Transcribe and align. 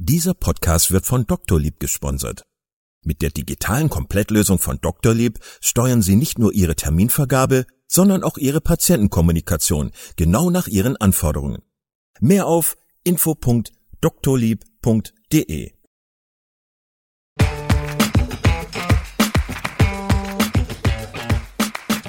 Dieser 0.00 0.32
Podcast 0.32 0.92
wird 0.92 1.06
von 1.06 1.26
Doktorlieb 1.26 1.80
gesponsert. 1.80 2.44
Mit 3.04 3.20
der 3.20 3.30
digitalen 3.30 3.90
Komplettlösung 3.90 4.60
von 4.60 4.80
Doktorlieb 4.80 5.40
steuern 5.60 6.02
Sie 6.02 6.14
nicht 6.14 6.38
nur 6.38 6.52
Ihre 6.52 6.76
Terminvergabe, 6.76 7.66
sondern 7.88 8.22
auch 8.22 8.38
Ihre 8.38 8.60
Patientenkommunikation 8.60 9.90
genau 10.14 10.50
nach 10.50 10.68
Ihren 10.68 10.96
Anforderungen. 10.96 11.62
Mehr 12.20 12.46
auf 12.46 12.76
info.doktorlieb.de 13.02 15.72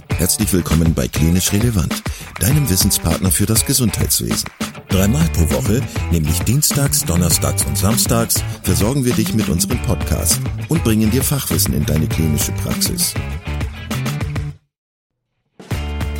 Herzlich 0.09 0.53
willkommen 0.53 0.93
bei 0.93 1.07
Klinisch 1.07 1.51
Relevant, 1.53 2.03
deinem 2.39 2.69
Wissenspartner 2.69 3.31
für 3.31 3.47
das 3.47 3.65
Gesundheitswesen. 3.65 4.47
Dreimal 4.89 5.25
pro 5.33 5.49
Woche, 5.55 5.81
nämlich 6.11 6.37
Dienstags, 6.39 7.05
Donnerstags 7.05 7.63
und 7.65 7.77
Samstags, 7.77 8.43
versorgen 8.63 9.05
wir 9.05 9.13
dich 9.13 9.33
mit 9.33 9.47
unserem 9.47 9.81
Podcast 9.83 10.41
und 10.67 10.83
bringen 10.83 11.09
dir 11.11 11.23
Fachwissen 11.23 11.73
in 11.75 11.85
deine 11.85 12.07
klinische 12.07 12.51
Praxis. 12.63 13.13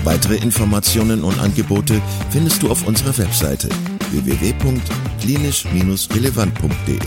Weitere 0.04 0.36
Informationen 0.38 1.23
und 1.23 1.40
Angebote 1.40 2.00
findest 2.30 2.62
du 2.64 2.72
auf 2.72 2.88
unserer 2.88 3.18
Webseite 3.18 3.68
www.klinisch-relevant.de. 4.12 7.00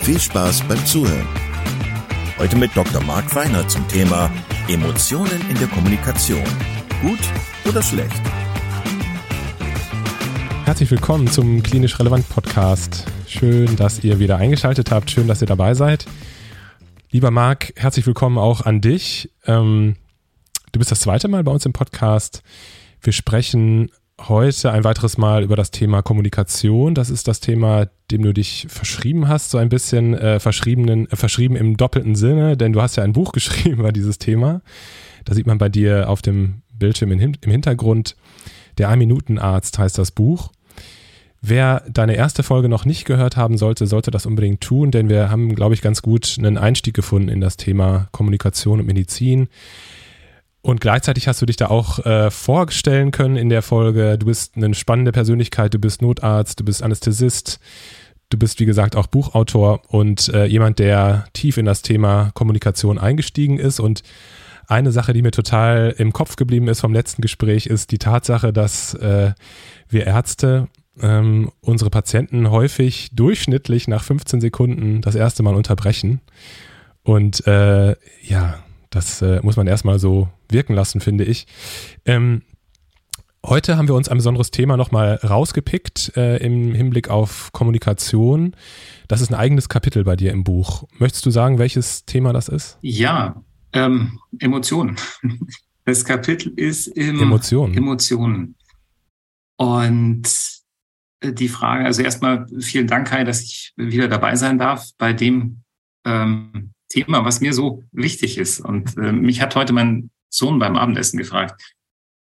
Viel 0.00 0.20
Spaß 0.20 0.62
beim 0.62 0.84
Zuhören. 0.86 1.28
Heute 2.38 2.56
mit 2.56 2.76
Dr. 2.76 3.02
Marc 3.04 3.32
Weiner 3.34 3.66
zum 3.68 3.86
Thema 3.88 4.30
Emotionen 4.68 5.40
in 5.48 5.58
der 5.58 5.68
Kommunikation. 5.68 6.44
Gut 7.00 7.20
oder 7.64 7.82
schlecht? 7.82 8.20
Herzlich 10.64 10.90
willkommen 10.90 11.26
zum 11.26 11.62
Klinisch 11.62 12.00
Relevant 12.00 12.26
Podcast. 12.30 13.04
Schön, 13.28 13.76
dass 13.76 14.02
ihr 14.02 14.18
wieder 14.18 14.38
eingeschaltet 14.38 14.90
habt. 14.90 15.10
Schön, 15.10 15.28
dass 15.28 15.42
ihr 15.42 15.46
dabei 15.46 15.74
seid. 15.74 16.06
Lieber 17.10 17.30
Marc, 17.30 17.74
herzlich 17.76 18.06
willkommen 18.06 18.38
auch 18.38 18.62
an 18.62 18.80
dich. 18.80 19.30
Ähm, 19.44 19.96
du 20.72 20.78
bist 20.78 20.90
das 20.90 21.00
zweite 21.00 21.28
Mal 21.28 21.44
bei 21.44 21.52
uns 21.52 21.66
im 21.66 21.74
Podcast. 21.74 22.42
Wir 23.02 23.12
sprechen 23.12 23.90
heute 24.18 24.72
ein 24.72 24.84
weiteres 24.84 25.18
Mal 25.18 25.44
über 25.44 25.54
das 25.54 25.70
Thema 25.70 26.00
Kommunikation. 26.00 26.94
Das 26.94 27.10
ist 27.10 27.28
das 27.28 27.40
Thema, 27.40 27.88
dem 28.10 28.22
du 28.22 28.32
dich 28.32 28.66
verschrieben 28.70 29.28
hast, 29.28 29.50
so 29.50 29.58
ein 29.58 29.68
bisschen 29.68 30.14
äh, 30.14 30.40
verschriebenen, 30.40 31.10
äh, 31.10 31.16
verschrieben 31.16 31.56
im 31.56 31.76
doppelten 31.76 32.14
Sinne, 32.14 32.56
denn 32.56 32.72
du 32.72 32.80
hast 32.80 32.96
ja 32.96 33.04
ein 33.04 33.12
Buch 33.12 33.32
geschrieben 33.34 33.80
über 33.80 33.92
dieses 33.92 34.16
Thema. 34.16 34.62
Da 35.26 35.34
sieht 35.34 35.46
man 35.46 35.58
bei 35.58 35.68
dir 35.68 36.08
auf 36.08 36.22
dem 36.22 36.62
Bildschirm 36.72 37.12
im, 37.12 37.34
im 37.38 37.50
Hintergrund. 37.50 38.16
Der 38.78 38.88
Ein-Minuten-Arzt 38.88 39.78
heißt 39.78 39.98
das 39.98 40.10
Buch. 40.10 40.50
Wer 41.46 41.82
deine 41.90 42.16
erste 42.16 42.42
Folge 42.42 42.70
noch 42.70 42.86
nicht 42.86 43.04
gehört 43.04 43.36
haben 43.36 43.58
sollte, 43.58 43.86
sollte 43.86 44.10
das 44.10 44.24
unbedingt 44.24 44.62
tun, 44.62 44.90
denn 44.90 45.10
wir 45.10 45.30
haben, 45.30 45.54
glaube 45.54 45.74
ich, 45.74 45.82
ganz 45.82 46.00
gut 46.00 46.36
einen 46.38 46.56
Einstieg 46.56 46.94
gefunden 46.94 47.28
in 47.28 47.42
das 47.42 47.58
Thema 47.58 48.08
Kommunikation 48.12 48.80
und 48.80 48.86
Medizin. 48.86 49.48
Und 50.62 50.80
gleichzeitig 50.80 51.28
hast 51.28 51.42
du 51.42 51.46
dich 51.46 51.56
da 51.56 51.66
auch 51.66 51.98
äh, 52.06 52.30
vorstellen 52.30 53.10
können 53.10 53.36
in 53.36 53.50
der 53.50 53.60
Folge. 53.60 54.16
Du 54.16 54.24
bist 54.24 54.56
eine 54.56 54.72
spannende 54.74 55.12
Persönlichkeit, 55.12 55.74
du 55.74 55.78
bist 55.78 56.00
Notarzt, 56.00 56.60
du 56.60 56.64
bist 56.64 56.82
Anästhesist, 56.82 57.60
du 58.30 58.38
bist, 58.38 58.58
wie 58.60 58.64
gesagt, 58.64 58.96
auch 58.96 59.06
Buchautor 59.06 59.82
und 59.88 60.30
äh, 60.30 60.46
jemand, 60.46 60.78
der 60.78 61.26
tief 61.34 61.58
in 61.58 61.66
das 61.66 61.82
Thema 61.82 62.30
Kommunikation 62.32 62.98
eingestiegen 62.98 63.58
ist. 63.58 63.78
Und 63.78 64.02
eine 64.68 64.92
Sache, 64.92 65.12
die 65.12 65.22
mir 65.22 65.30
total 65.30 65.94
im 65.98 66.12
Kopf 66.12 66.36
geblieben 66.36 66.68
ist 66.68 66.80
vom 66.80 66.92
letzten 66.92 67.22
Gespräch, 67.22 67.66
ist 67.66 67.90
die 67.90 67.98
Tatsache, 67.98 68.52
dass 68.52 68.94
äh, 68.94 69.32
wir 69.88 70.06
Ärzte 70.06 70.68
ähm, 71.00 71.50
unsere 71.60 71.90
Patienten 71.90 72.50
häufig 72.50 73.10
durchschnittlich 73.12 73.88
nach 73.88 74.04
15 74.04 74.40
Sekunden 74.40 75.00
das 75.00 75.14
erste 75.14 75.42
Mal 75.42 75.54
unterbrechen. 75.54 76.20
Und 77.02 77.46
äh, 77.46 77.96
ja, 78.22 78.64
das 78.90 79.20
äh, 79.22 79.40
muss 79.42 79.56
man 79.56 79.66
erstmal 79.66 79.98
so 79.98 80.28
wirken 80.48 80.74
lassen, 80.74 81.00
finde 81.00 81.24
ich. 81.24 81.46
Ähm, 82.06 82.42
heute 83.44 83.76
haben 83.76 83.88
wir 83.88 83.94
uns 83.94 84.08
ein 84.08 84.16
besonderes 84.16 84.50
Thema 84.50 84.76
nochmal 84.76 85.16
rausgepickt 85.16 86.16
äh, 86.16 86.36
im 86.38 86.74
Hinblick 86.74 87.10
auf 87.10 87.50
Kommunikation. 87.52 88.54
Das 89.08 89.20
ist 89.20 89.30
ein 89.30 89.34
eigenes 89.34 89.68
Kapitel 89.68 90.04
bei 90.04 90.16
dir 90.16 90.32
im 90.32 90.44
Buch. 90.44 90.84
Möchtest 90.98 91.26
du 91.26 91.30
sagen, 91.30 91.58
welches 91.58 92.04
Thema 92.06 92.32
das 92.32 92.48
ist? 92.48 92.78
Ja, 92.80 93.42
ähm, 93.74 94.18
Emotionen. 94.38 94.96
Das 95.86 96.02
Kapitel 96.02 96.50
ist 96.56 96.86
im 96.86 97.20
Emotionen. 97.20 97.76
Emotionen. 97.76 98.54
Und 99.56 100.26
äh, 101.20 101.30
die 101.30 101.48
Frage, 101.48 101.84
also 101.84 102.00
erstmal 102.00 102.46
vielen 102.60 102.86
Dank, 102.86 103.08
Kai, 103.08 103.24
dass 103.24 103.42
ich 103.42 103.74
wieder 103.76 104.08
dabei 104.08 104.34
sein 104.36 104.56
darf 104.56 104.88
bei 104.96 105.12
dem 105.12 105.62
ähm, 106.06 106.72
Thema, 106.88 107.26
was 107.26 107.42
mir 107.42 107.52
so 107.52 107.82
wichtig 107.92 108.38
ist. 108.38 108.60
Und 108.60 108.96
äh, 108.96 109.12
mich 109.12 109.42
hat 109.42 109.56
heute 109.56 109.74
mein 109.74 110.10
Sohn 110.30 110.58
beim 110.58 110.76
Abendessen 110.76 111.18
gefragt. 111.18 111.60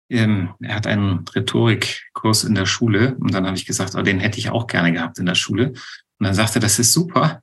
Ähm, 0.09 0.49
er 0.59 0.75
hat 0.75 0.85
einen 0.85 1.25
Rhetorikkurs 1.27 2.43
in 2.43 2.55
der 2.55 2.65
Schule 2.65 3.15
und 3.19 3.33
dann 3.33 3.45
habe 3.45 3.55
ich 3.55 3.65
gesagt, 3.65 3.95
oh, 3.95 4.01
den 4.01 4.19
hätte 4.19 4.37
ich 4.37 4.49
auch 4.49 4.67
gerne 4.67 4.91
gehabt 4.91 5.17
in 5.17 5.25
der 5.25 5.35
Schule. 5.35 5.69
Und 5.69 6.25
dann 6.27 6.33
sagte 6.33 6.59
er, 6.59 6.61
das 6.61 6.77
ist 6.77 6.91
super. 6.91 7.41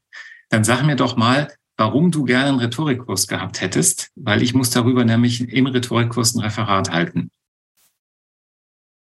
Dann 0.50 0.62
sag 0.62 0.82
mir 0.82 0.96
doch 0.96 1.16
mal, 1.16 1.48
warum 1.82 2.12
du 2.12 2.22
gerne 2.22 2.50
einen 2.50 2.60
Rhetorikkurs 2.60 3.26
gehabt 3.26 3.60
hättest, 3.60 4.12
weil 4.14 4.40
ich 4.40 4.54
muss 4.54 4.70
darüber 4.70 5.04
nämlich 5.04 5.40
im 5.40 5.66
Rhetorikkurs 5.66 6.36
ein 6.36 6.40
Referat 6.40 6.92
halten. 6.92 7.32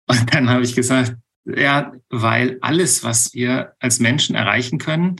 Und 0.08 0.34
dann 0.34 0.48
habe 0.48 0.62
ich 0.62 0.74
gesagt, 0.74 1.18
ja, 1.44 1.92
weil 2.08 2.56
alles, 2.62 3.04
was 3.04 3.34
wir 3.34 3.74
als 3.78 4.00
Menschen 4.00 4.34
erreichen 4.34 4.78
können, 4.78 5.16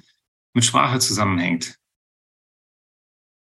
mit 0.55 0.65
Sprache 0.65 0.99
zusammenhängt. 0.99 1.79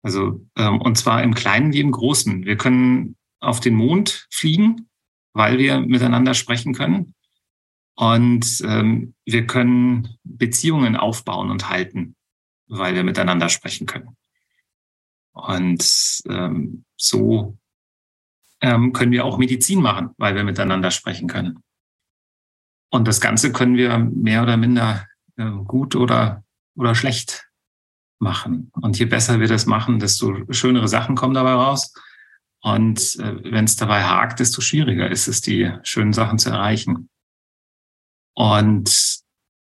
Also, 0.02 0.46
ähm, 0.58 0.82
und 0.82 0.98
zwar 0.98 1.22
im 1.22 1.34
Kleinen 1.34 1.72
wie 1.72 1.80
im 1.80 1.90
Großen. 1.90 2.44
Wir 2.44 2.58
können 2.58 3.16
auf 3.40 3.60
den 3.60 3.74
Mond 3.74 4.26
fliegen, 4.30 4.90
weil 5.32 5.56
wir 5.56 5.80
miteinander 5.80 6.34
sprechen 6.34 6.74
können. 6.74 7.14
Und 7.96 8.62
ähm, 8.66 9.14
wir 9.24 9.46
können 9.46 10.18
Beziehungen 10.24 10.94
aufbauen 10.94 11.50
und 11.50 11.70
halten, 11.70 12.16
weil 12.78 12.94
wir 12.94 13.04
miteinander 13.04 13.48
sprechen 13.48 13.86
können. 13.86 14.16
Und 15.32 16.22
ähm, 16.28 16.84
so 16.96 17.58
ähm, 18.60 18.92
können 18.92 19.12
wir 19.12 19.24
auch 19.24 19.38
Medizin 19.38 19.82
machen, 19.82 20.10
weil 20.16 20.34
wir 20.34 20.44
miteinander 20.44 20.90
sprechen 20.90 21.28
können. 21.28 21.62
Und 22.90 23.08
das 23.08 23.20
Ganze 23.20 23.52
können 23.52 23.76
wir 23.76 23.98
mehr 23.98 24.42
oder 24.42 24.56
minder 24.56 25.06
äh, 25.36 25.50
gut 25.50 25.96
oder, 25.96 26.44
oder 26.76 26.94
schlecht 26.94 27.48
machen. 28.20 28.70
Und 28.74 28.98
je 28.98 29.06
besser 29.06 29.40
wir 29.40 29.48
das 29.48 29.66
machen, 29.66 29.98
desto 29.98 30.50
schönere 30.52 30.88
Sachen 30.88 31.16
kommen 31.16 31.34
dabei 31.34 31.52
raus. 31.52 31.92
Und 32.60 33.16
äh, 33.16 33.52
wenn 33.52 33.64
es 33.64 33.76
dabei 33.76 34.04
hakt, 34.04 34.40
desto 34.40 34.60
schwieriger 34.60 35.10
ist 35.10 35.26
es, 35.26 35.40
die 35.40 35.72
schönen 35.82 36.12
Sachen 36.12 36.38
zu 36.38 36.50
erreichen. 36.50 37.10
Und 38.34 39.20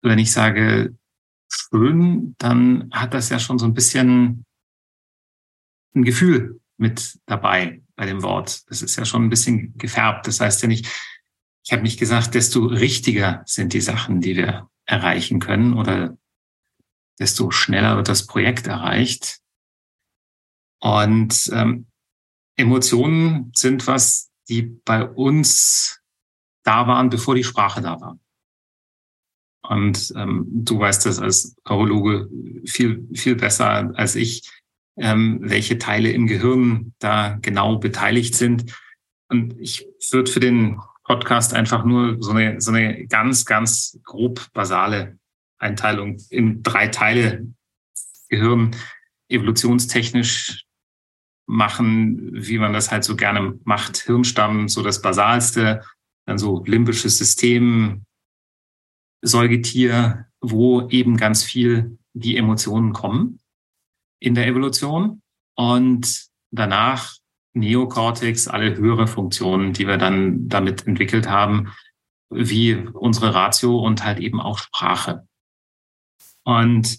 wenn 0.02 0.18
ich 0.18 0.32
sage 0.32 0.94
schön, 1.54 2.34
dann 2.38 2.90
hat 2.92 3.14
das 3.14 3.28
ja 3.28 3.38
schon 3.38 3.58
so 3.58 3.66
ein 3.66 3.74
bisschen 3.74 4.44
ein 5.94 6.02
Gefühl 6.02 6.60
mit 6.76 7.18
dabei 7.26 7.82
bei 7.96 8.06
dem 8.06 8.22
Wort. 8.22 8.68
Das 8.68 8.82
ist 8.82 8.96
ja 8.96 9.04
schon 9.04 9.24
ein 9.24 9.30
bisschen 9.30 9.76
gefärbt. 9.78 10.26
Das 10.26 10.40
heißt 10.40 10.62
ja 10.62 10.68
nicht, 10.68 10.86
ich 11.64 11.72
habe 11.72 11.82
nicht 11.82 11.98
gesagt, 11.98 12.34
desto 12.34 12.66
richtiger 12.66 13.42
sind 13.46 13.72
die 13.72 13.80
Sachen, 13.80 14.20
die 14.20 14.36
wir 14.36 14.68
erreichen 14.86 15.38
können 15.38 15.74
oder 15.74 16.16
desto 17.18 17.50
schneller 17.50 17.96
wird 17.96 18.08
das 18.08 18.26
Projekt 18.26 18.66
erreicht. 18.66 19.40
Und 20.80 21.50
ähm, 21.52 21.86
Emotionen 22.56 23.52
sind 23.54 23.86
was, 23.86 24.30
die 24.48 24.62
bei 24.62 25.04
uns 25.04 26.00
da 26.64 26.86
waren, 26.86 27.08
bevor 27.08 27.34
die 27.34 27.44
Sprache 27.44 27.80
da 27.80 28.00
war. 28.00 28.18
Und 29.68 30.12
ähm, 30.16 30.46
du 30.48 30.78
weißt 30.78 31.06
das 31.06 31.18
als 31.18 31.56
Neurologe 31.66 32.28
viel, 32.66 33.08
viel 33.14 33.34
besser 33.34 33.92
als 33.94 34.14
ich, 34.14 34.50
ähm, 34.96 35.40
welche 35.42 35.78
Teile 35.78 36.10
im 36.10 36.26
Gehirn 36.26 36.92
da 36.98 37.38
genau 37.40 37.78
beteiligt 37.78 38.34
sind. 38.34 38.74
Und 39.28 39.58
ich 39.58 39.86
würde 40.10 40.30
für 40.30 40.40
den 40.40 40.78
Podcast 41.04 41.54
einfach 41.54 41.84
nur 41.84 42.22
so 42.22 42.32
eine, 42.32 42.60
so 42.60 42.72
eine 42.72 43.06
ganz, 43.06 43.44
ganz 43.44 43.98
grob 44.04 44.52
basale 44.52 45.18
Einteilung 45.58 46.18
in 46.30 46.62
drei 46.62 46.88
Teile 46.88 47.46
Gehirn 48.28 48.76
evolutionstechnisch 49.28 50.64
machen, 51.46 52.30
wie 52.32 52.58
man 52.58 52.72
das 52.72 52.90
halt 52.90 53.04
so 53.04 53.16
gerne 53.16 53.58
macht. 53.64 53.98
Hirnstamm, 53.98 54.68
so 54.68 54.82
das 54.82 55.02
Basalste, 55.02 55.82
dann 56.26 56.38
so 56.38 56.62
limbisches 56.64 57.18
System, 57.18 58.04
Säugetier, 59.24 60.26
wo 60.40 60.88
eben 60.88 61.16
ganz 61.16 61.42
viel 61.42 61.98
die 62.12 62.36
Emotionen 62.36 62.92
kommen 62.92 63.40
in 64.20 64.34
der 64.34 64.46
Evolution 64.46 65.22
und 65.56 66.26
danach 66.50 67.16
Neokortex, 67.54 68.48
alle 68.48 68.76
höhere 68.76 69.06
Funktionen, 69.06 69.72
die 69.72 69.86
wir 69.86 69.96
dann 69.96 70.48
damit 70.48 70.86
entwickelt 70.86 71.28
haben, 71.28 71.72
wie 72.30 72.74
unsere 72.74 73.34
Ratio 73.34 73.78
und 73.78 74.04
halt 74.04 74.18
eben 74.18 74.40
auch 74.40 74.58
Sprache. 74.58 75.26
Und 76.44 76.98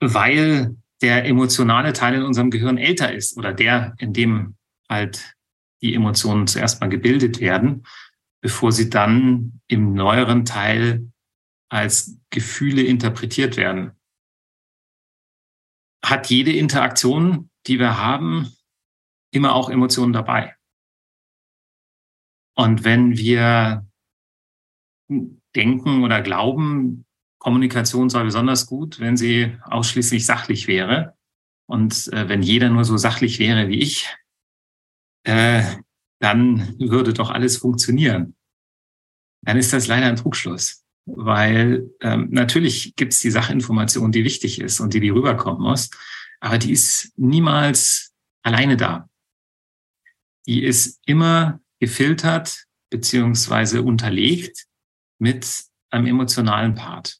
weil 0.00 0.76
der 1.02 1.26
emotionale 1.26 1.92
Teil 1.92 2.14
in 2.14 2.22
unserem 2.22 2.50
Gehirn 2.50 2.78
älter 2.78 3.12
ist 3.12 3.36
oder 3.36 3.52
der, 3.52 3.94
in 3.98 4.12
dem 4.12 4.56
halt 4.88 5.34
die 5.82 5.94
Emotionen 5.94 6.46
zuerst 6.46 6.80
mal 6.80 6.88
gebildet 6.88 7.40
werden, 7.40 7.84
bevor 8.44 8.72
sie 8.72 8.90
dann 8.90 9.62
im 9.68 9.94
neueren 9.94 10.44
Teil 10.44 11.10
als 11.70 12.20
Gefühle 12.28 12.82
interpretiert 12.82 13.56
werden. 13.56 13.92
Hat 16.04 16.28
jede 16.28 16.52
Interaktion, 16.52 17.48
die 17.66 17.78
wir 17.78 17.96
haben, 17.98 18.54
immer 19.32 19.54
auch 19.54 19.70
Emotionen 19.70 20.12
dabei. 20.12 20.54
Und 22.54 22.84
wenn 22.84 23.16
wir 23.16 23.86
denken 25.56 26.04
oder 26.04 26.20
glauben, 26.20 27.06
Kommunikation 27.38 28.10
sei 28.10 28.24
besonders 28.24 28.66
gut, 28.66 29.00
wenn 29.00 29.16
sie 29.16 29.56
ausschließlich 29.62 30.26
sachlich 30.26 30.66
wäre. 30.66 31.16
Und 31.66 32.12
äh, 32.12 32.28
wenn 32.28 32.42
jeder 32.42 32.68
nur 32.68 32.84
so 32.84 32.98
sachlich 32.98 33.38
wäre 33.38 33.68
wie 33.68 33.80
ich, 33.80 34.14
äh, 35.22 35.62
dann 36.24 36.74
würde 36.78 37.12
doch 37.12 37.30
alles 37.30 37.58
funktionieren. 37.58 38.34
Dann 39.44 39.58
ist 39.58 39.74
das 39.74 39.88
leider 39.88 40.06
ein 40.06 40.16
Trugschluss, 40.16 40.82
weil 41.04 41.90
ähm, 42.00 42.28
natürlich 42.30 42.96
gibt 42.96 43.12
es 43.12 43.20
die 43.20 43.30
Sachinformation, 43.30 44.10
die 44.10 44.24
wichtig 44.24 44.58
ist 44.58 44.80
und 44.80 44.94
die, 44.94 45.00
die 45.00 45.10
rüberkommen 45.10 45.62
muss, 45.62 45.90
aber 46.40 46.56
die 46.56 46.72
ist 46.72 47.12
niemals 47.16 48.14
alleine 48.42 48.78
da. 48.78 49.10
Die 50.46 50.64
ist 50.64 50.98
immer 51.04 51.60
gefiltert 51.78 52.64
beziehungsweise 52.90 53.82
unterlegt 53.82 54.64
mit 55.18 55.64
einem 55.90 56.06
emotionalen 56.06 56.74
Part. 56.74 57.18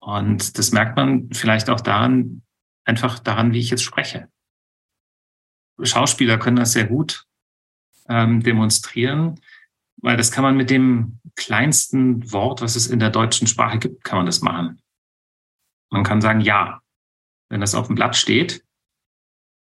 Und 0.00 0.56
das 0.56 0.70
merkt 0.70 0.96
man 0.96 1.32
vielleicht 1.32 1.68
auch 1.68 1.80
daran, 1.80 2.42
einfach 2.84 3.18
daran, 3.18 3.52
wie 3.52 3.58
ich 3.58 3.70
jetzt 3.70 3.82
spreche. 3.82 4.28
Schauspieler 5.82 6.38
können 6.38 6.56
das 6.56 6.72
sehr 6.72 6.86
gut 6.86 7.26
ähm, 8.08 8.42
demonstrieren, 8.42 9.40
weil 9.96 10.16
das 10.16 10.30
kann 10.30 10.44
man 10.44 10.56
mit 10.56 10.70
dem 10.70 11.20
kleinsten 11.36 12.30
Wort, 12.32 12.60
was 12.60 12.76
es 12.76 12.86
in 12.86 12.98
der 12.98 13.10
deutschen 13.10 13.46
Sprache 13.46 13.78
gibt, 13.78 14.04
kann 14.04 14.18
man 14.18 14.26
das 14.26 14.40
machen. 14.40 14.80
Man 15.90 16.04
kann 16.04 16.20
sagen 16.20 16.40
Ja. 16.40 16.80
Wenn 17.50 17.60
das 17.60 17.74
auf 17.74 17.86
dem 17.86 17.94
Blatt 17.94 18.16
steht, 18.16 18.64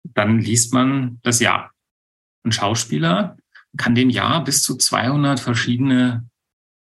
dann 0.04 0.40
liest 0.40 0.74
man 0.74 1.20
das 1.24 1.40
Ja. 1.40 1.72
Ein 2.44 2.52
Schauspieler 2.52 3.38
kann 3.78 3.96
dem 3.96 4.10
Ja 4.10 4.40
bis 4.40 4.62
zu 4.62 4.76
200 4.76 5.40
verschiedene 5.40 6.28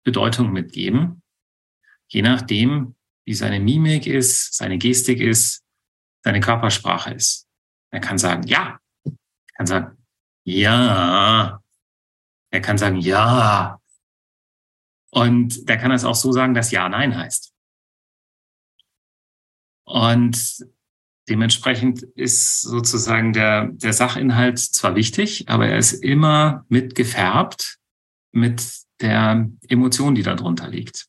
Bedeutungen 0.05 0.53
mitgeben, 0.53 1.23
je 2.09 2.23
nachdem, 2.23 2.95
wie 3.25 3.35
seine 3.35 3.59
Mimik 3.59 4.07
ist, 4.07 4.55
seine 4.55 4.79
Gestik 4.79 5.21
ist, 5.21 5.65
seine 6.23 6.41
Körpersprache 6.41 7.15
ist. 7.15 7.49
Er 7.91 8.01
kann 8.01 8.19
sagen, 8.19 8.47
ja. 8.47 8.79
Er 9.05 9.13
kann 9.57 9.67
sagen, 9.67 10.04
ja. 10.45 11.61
Er 12.51 12.61
kann 12.61 12.79
sagen, 12.79 12.97
ja. 12.97 13.81
Und 15.11 15.69
der 15.69 15.77
kann 15.79 15.91
das 15.91 16.05
auch 16.05 16.15
so 16.15 16.33
sagen, 16.33 16.55
dass 16.55 16.71
Ja, 16.71 16.89
Nein 16.89 17.17
heißt. 17.17 17.53
Und 19.85 20.67
dementsprechend 21.29 22.03
ist 22.03 22.63
sozusagen 22.63 23.33
der, 23.33 23.69
der 23.69 23.93
Sachinhalt 23.93 24.59
zwar 24.59 24.95
wichtig, 24.95 25.49
aber 25.49 25.69
er 25.69 25.79
ist 25.79 25.93
immer 25.93 26.65
mit 26.69 26.95
gefärbt 26.95 27.79
mit 28.33 28.85
der 29.01 29.49
Emotion, 29.69 30.15
die 30.15 30.23
darunter 30.23 30.69
liegt. 30.69 31.07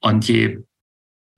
Und 0.00 0.26
je 0.28 0.62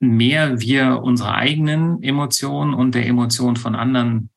mehr 0.00 0.60
wir 0.60 1.02
unsere 1.02 1.34
eigenen 1.34 2.02
Emotionen 2.02 2.74
und 2.74 2.94
der 2.94 3.06
Emotion 3.06 3.56
von 3.56 3.74
anderen 3.74 4.30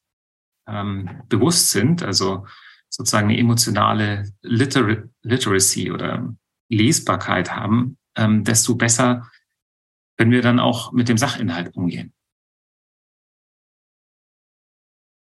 ähm, 0.67 1.21
bewusst 1.27 1.71
sind, 1.71 2.03
also 2.03 2.45
sozusagen 2.89 3.29
eine 3.29 3.39
emotionale 3.39 4.31
Liter 4.41 5.03
Literacy 5.21 5.91
oder 5.91 6.35
Lesbarkeit 6.69 7.51
haben, 7.55 7.97
ähm, 8.15 8.43
desto 8.43 8.75
besser 8.75 9.29
können 10.17 10.31
wir 10.31 10.41
dann 10.41 10.59
auch 10.59 10.91
mit 10.91 11.09
dem 11.09 11.17
Sachinhalt 11.17 11.75
umgehen. 11.75 12.13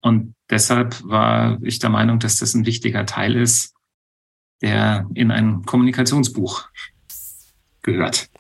Und 0.01 0.35
deshalb 0.49 1.03
war 1.05 1.61
ich 1.63 1.79
der 1.79 1.91
Meinung, 1.91 2.19
dass 2.19 2.39
das 2.39 2.55
ein 2.55 2.67
wichtiger 2.67 3.05
Teil 3.05 3.37
ist, 3.37 3.75
der 4.63 5.09
in 5.15 5.31
ein 5.31 5.65
Kommunikationsbuch 5.65 6.69
gehört. 7.83 8.31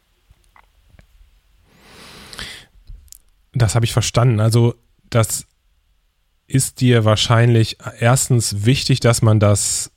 Das 3.52 3.74
habe 3.74 3.84
ich 3.84 3.92
verstanden. 3.92 4.40
Also 4.40 4.74
das 5.10 5.47
ist 6.48 6.80
dir 6.80 7.04
wahrscheinlich 7.04 7.76
erstens 8.00 8.64
wichtig, 8.64 9.00
dass 9.00 9.22
man 9.22 9.38
das 9.38 9.92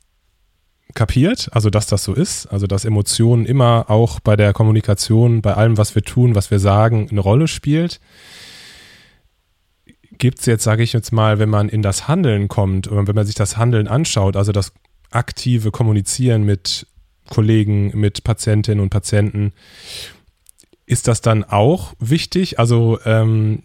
kapiert, 0.93 1.49
also 1.53 1.69
dass 1.69 1.87
das 1.87 2.03
so 2.03 2.13
ist, 2.13 2.47
also 2.47 2.67
dass 2.67 2.83
Emotionen 2.83 3.45
immer 3.45 3.89
auch 3.89 4.19
bei 4.19 4.35
der 4.35 4.51
Kommunikation, 4.51 5.41
bei 5.41 5.53
allem, 5.53 5.77
was 5.77 5.95
wir 5.95 6.03
tun, 6.03 6.35
was 6.35 6.51
wir 6.51 6.59
sagen, 6.59 7.07
eine 7.09 7.21
Rolle 7.21 7.47
spielt. 7.47 8.01
Gibt 10.17 10.39
es 10.39 10.45
jetzt, 10.45 10.63
sage 10.63 10.83
ich 10.83 10.91
jetzt 10.91 11.13
mal, 11.13 11.39
wenn 11.39 11.49
man 11.49 11.69
in 11.69 11.81
das 11.81 12.09
Handeln 12.09 12.49
kommt 12.49 12.91
oder 12.91 13.07
wenn 13.07 13.15
man 13.15 13.25
sich 13.25 13.35
das 13.35 13.55
Handeln 13.55 13.87
anschaut, 13.87 14.35
also 14.35 14.51
das 14.51 14.73
aktive 15.09 15.71
Kommunizieren 15.71 16.43
mit 16.43 16.85
Kollegen, 17.29 17.97
mit 17.97 18.25
Patientinnen 18.25 18.83
und 18.83 18.89
Patienten, 18.89 19.53
ist 20.85 21.07
das 21.07 21.21
dann 21.21 21.45
auch 21.45 21.93
wichtig? 21.99 22.59
Also, 22.59 22.99
ähm, 23.05 23.63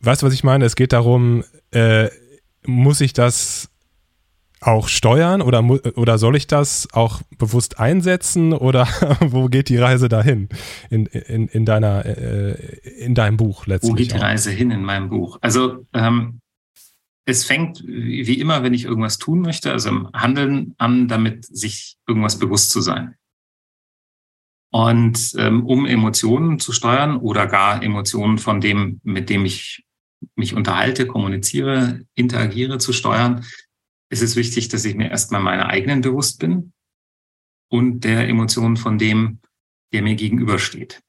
weißt 0.00 0.22
du, 0.22 0.26
was 0.26 0.34
ich 0.34 0.42
meine? 0.42 0.64
Es 0.64 0.74
geht 0.74 0.92
darum, 0.92 1.44
äh, 1.72 2.08
muss 2.66 3.00
ich 3.00 3.12
das 3.12 3.70
auch 4.60 4.88
steuern 4.88 5.40
oder, 5.40 5.64
oder 5.96 6.18
soll 6.18 6.36
ich 6.36 6.46
das 6.46 6.88
auch 6.92 7.22
bewusst 7.38 7.78
einsetzen 7.78 8.52
oder 8.52 8.86
wo 9.20 9.48
geht 9.48 9.68
die 9.68 9.78
Reise 9.78 10.08
dahin 10.08 10.48
in, 10.90 11.06
in, 11.06 11.48
in, 11.48 11.64
deiner, 11.64 12.04
äh, 12.04 12.78
in 12.98 13.14
deinem 13.14 13.36
Buch 13.36 13.66
letztlich? 13.66 13.92
Wo 13.92 13.96
geht 13.96 14.12
die 14.12 14.18
Reise 14.18 14.50
hin 14.50 14.70
in 14.70 14.82
meinem 14.82 15.08
Buch? 15.08 15.38
Also 15.40 15.86
ähm, 15.94 16.40
es 17.24 17.44
fängt 17.44 17.82
wie 17.86 18.40
immer, 18.40 18.62
wenn 18.62 18.74
ich 18.74 18.84
irgendwas 18.84 19.18
tun 19.18 19.40
möchte, 19.40 19.70
also 19.70 19.88
im 19.88 20.08
Handeln 20.12 20.74
an, 20.78 21.08
damit 21.08 21.44
sich 21.44 21.96
irgendwas 22.06 22.38
bewusst 22.38 22.70
zu 22.70 22.80
sein. 22.80 23.14
Und 24.72 25.34
ähm, 25.36 25.66
um 25.66 25.84
Emotionen 25.86 26.60
zu 26.60 26.72
steuern 26.72 27.16
oder 27.16 27.46
gar 27.46 27.82
Emotionen 27.82 28.38
von 28.38 28.60
dem, 28.60 29.00
mit 29.02 29.28
dem 29.28 29.44
ich 29.44 29.84
mich 30.34 30.54
unterhalte, 30.54 31.06
kommuniziere, 31.06 32.04
interagiere, 32.14 32.78
zu 32.78 32.92
steuern, 32.92 33.44
ist 34.10 34.22
es 34.22 34.36
wichtig, 34.36 34.68
dass 34.68 34.84
ich 34.84 34.94
mir 34.94 35.10
erstmal 35.10 35.40
meiner 35.40 35.66
eigenen 35.66 36.00
bewusst 36.00 36.40
bin 36.40 36.72
und 37.70 38.00
der 38.00 38.28
Emotionen 38.28 38.76
von 38.76 38.98
dem, 38.98 39.40
der 39.92 40.02
mir 40.02 40.16
gegenübersteht. 40.16 41.00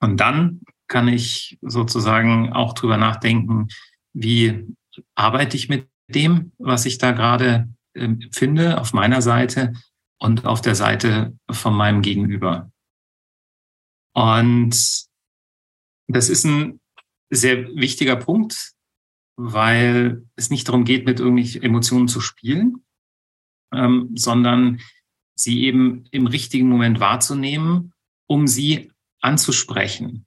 Und 0.00 0.18
dann 0.18 0.60
kann 0.88 1.08
ich 1.08 1.58
sozusagen 1.62 2.52
auch 2.52 2.74
drüber 2.74 2.96
nachdenken, 2.96 3.68
wie 4.12 4.66
arbeite 5.14 5.56
ich 5.56 5.68
mit 5.68 5.88
dem, 6.08 6.52
was 6.58 6.84
ich 6.84 6.98
da 6.98 7.12
gerade 7.12 7.72
äh, 7.94 8.08
finde, 8.30 8.80
auf 8.80 8.92
meiner 8.92 9.22
Seite 9.22 9.72
und 10.18 10.44
auf 10.44 10.60
der 10.60 10.74
Seite 10.74 11.36
von 11.50 11.74
meinem 11.74 12.02
Gegenüber. 12.02 12.70
Und 14.14 15.06
das 16.08 16.28
ist 16.28 16.44
ein 16.44 16.81
sehr 17.36 17.66
wichtiger 17.74 18.16
Punkt, 18.16 18.72
weil 19.36 20.24
es 20.36 20.50
nicht 20.50 20.68
darum 20.68 20.84
geht, 20.84 21.06
mit 21.06 21.18
irgendwelchen 21.18 21.62
Emotionen 21.62 22.08
zu 22.08 22.20
spielen, 22.20 22.84
ähm, 23.72 24.10
sondern 24.14 24.80
sie 25.34 25.64
eben 25.64 26.04
im 26.10 26.26
richtigen 26.26 26.68
Moment 26.68 27.00
wahrzunehmen, 27.00 27.92
um 28.26 28.46
sie 28.46 28.92
anzusprechen, 29.20 30.26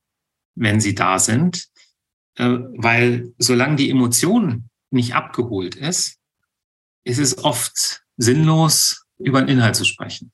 wenn 0.56 0.80
sie 0.80 0.96
da 0.96 1.20
sind. 1.20 1.70
Äh, 2.38 2.58
weil 2.76 3.34
solange 3.38 3.76
die 3.76 3.90
Emotion 3.90 4.70
nicht 4.92 5.14
abgeholt 5.14 5.76
ist, 5.76 6.20
ist 7.06 7.20
es 7.20 7.38
oft 7.38 8.04
sinnlos, 8.18 9.06
über 9.18 9.40
einen 9.40 9.50
Inhalt 9.50 9.76
zu 9.76 9.86
sprechen. 9.86 10.34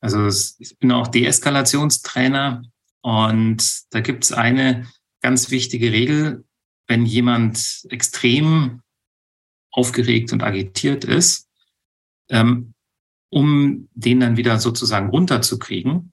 Also 0.00 0.26
ich 0.58 0.76
bin 0.78 0.92
auch 0.92 1.06
Deeskalationstrainer 1.06 2.62
und 3.06 3.94
da 3.94 4.00
gibt 4.00 4.24
es 4.24 4.32
eine 4.32 4.84
ganz 5.22 5.52
wichtige 5.52 5.92
Regel, 5.92 6.44
wenn 6.88 7.06
jemand 7.06 7.86
extrem 7.88 8.82
aufgeregt 9.70 10.32
und 10.32 10.42
agitiert 10.42 11.04
ist, 11.04 11.48
ähm, 12.30 12.74
um 13.30 13.88
den 13.94 14.18
dann 14.18 14.36
wieder 14.36 14.58
sozusagen 14.58 15.10
runterzukriegen, 15.10 16.12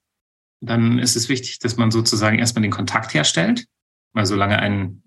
dann 0.61 0.99
ist 0.99 1.15
es 1.15 1.29
wichtig, 1.29 1.57
dass 1.57 1.77
man 1.77 1.89
sozusagen 1.89 2.37
erstmal 2.37 2.61
den 2.61 2.69
Kontakt 2.69 3.15
herstellt, 3.15 3.65
weil 4.13 4.27
solange 4.27 4.59
ein, 4.59 5.01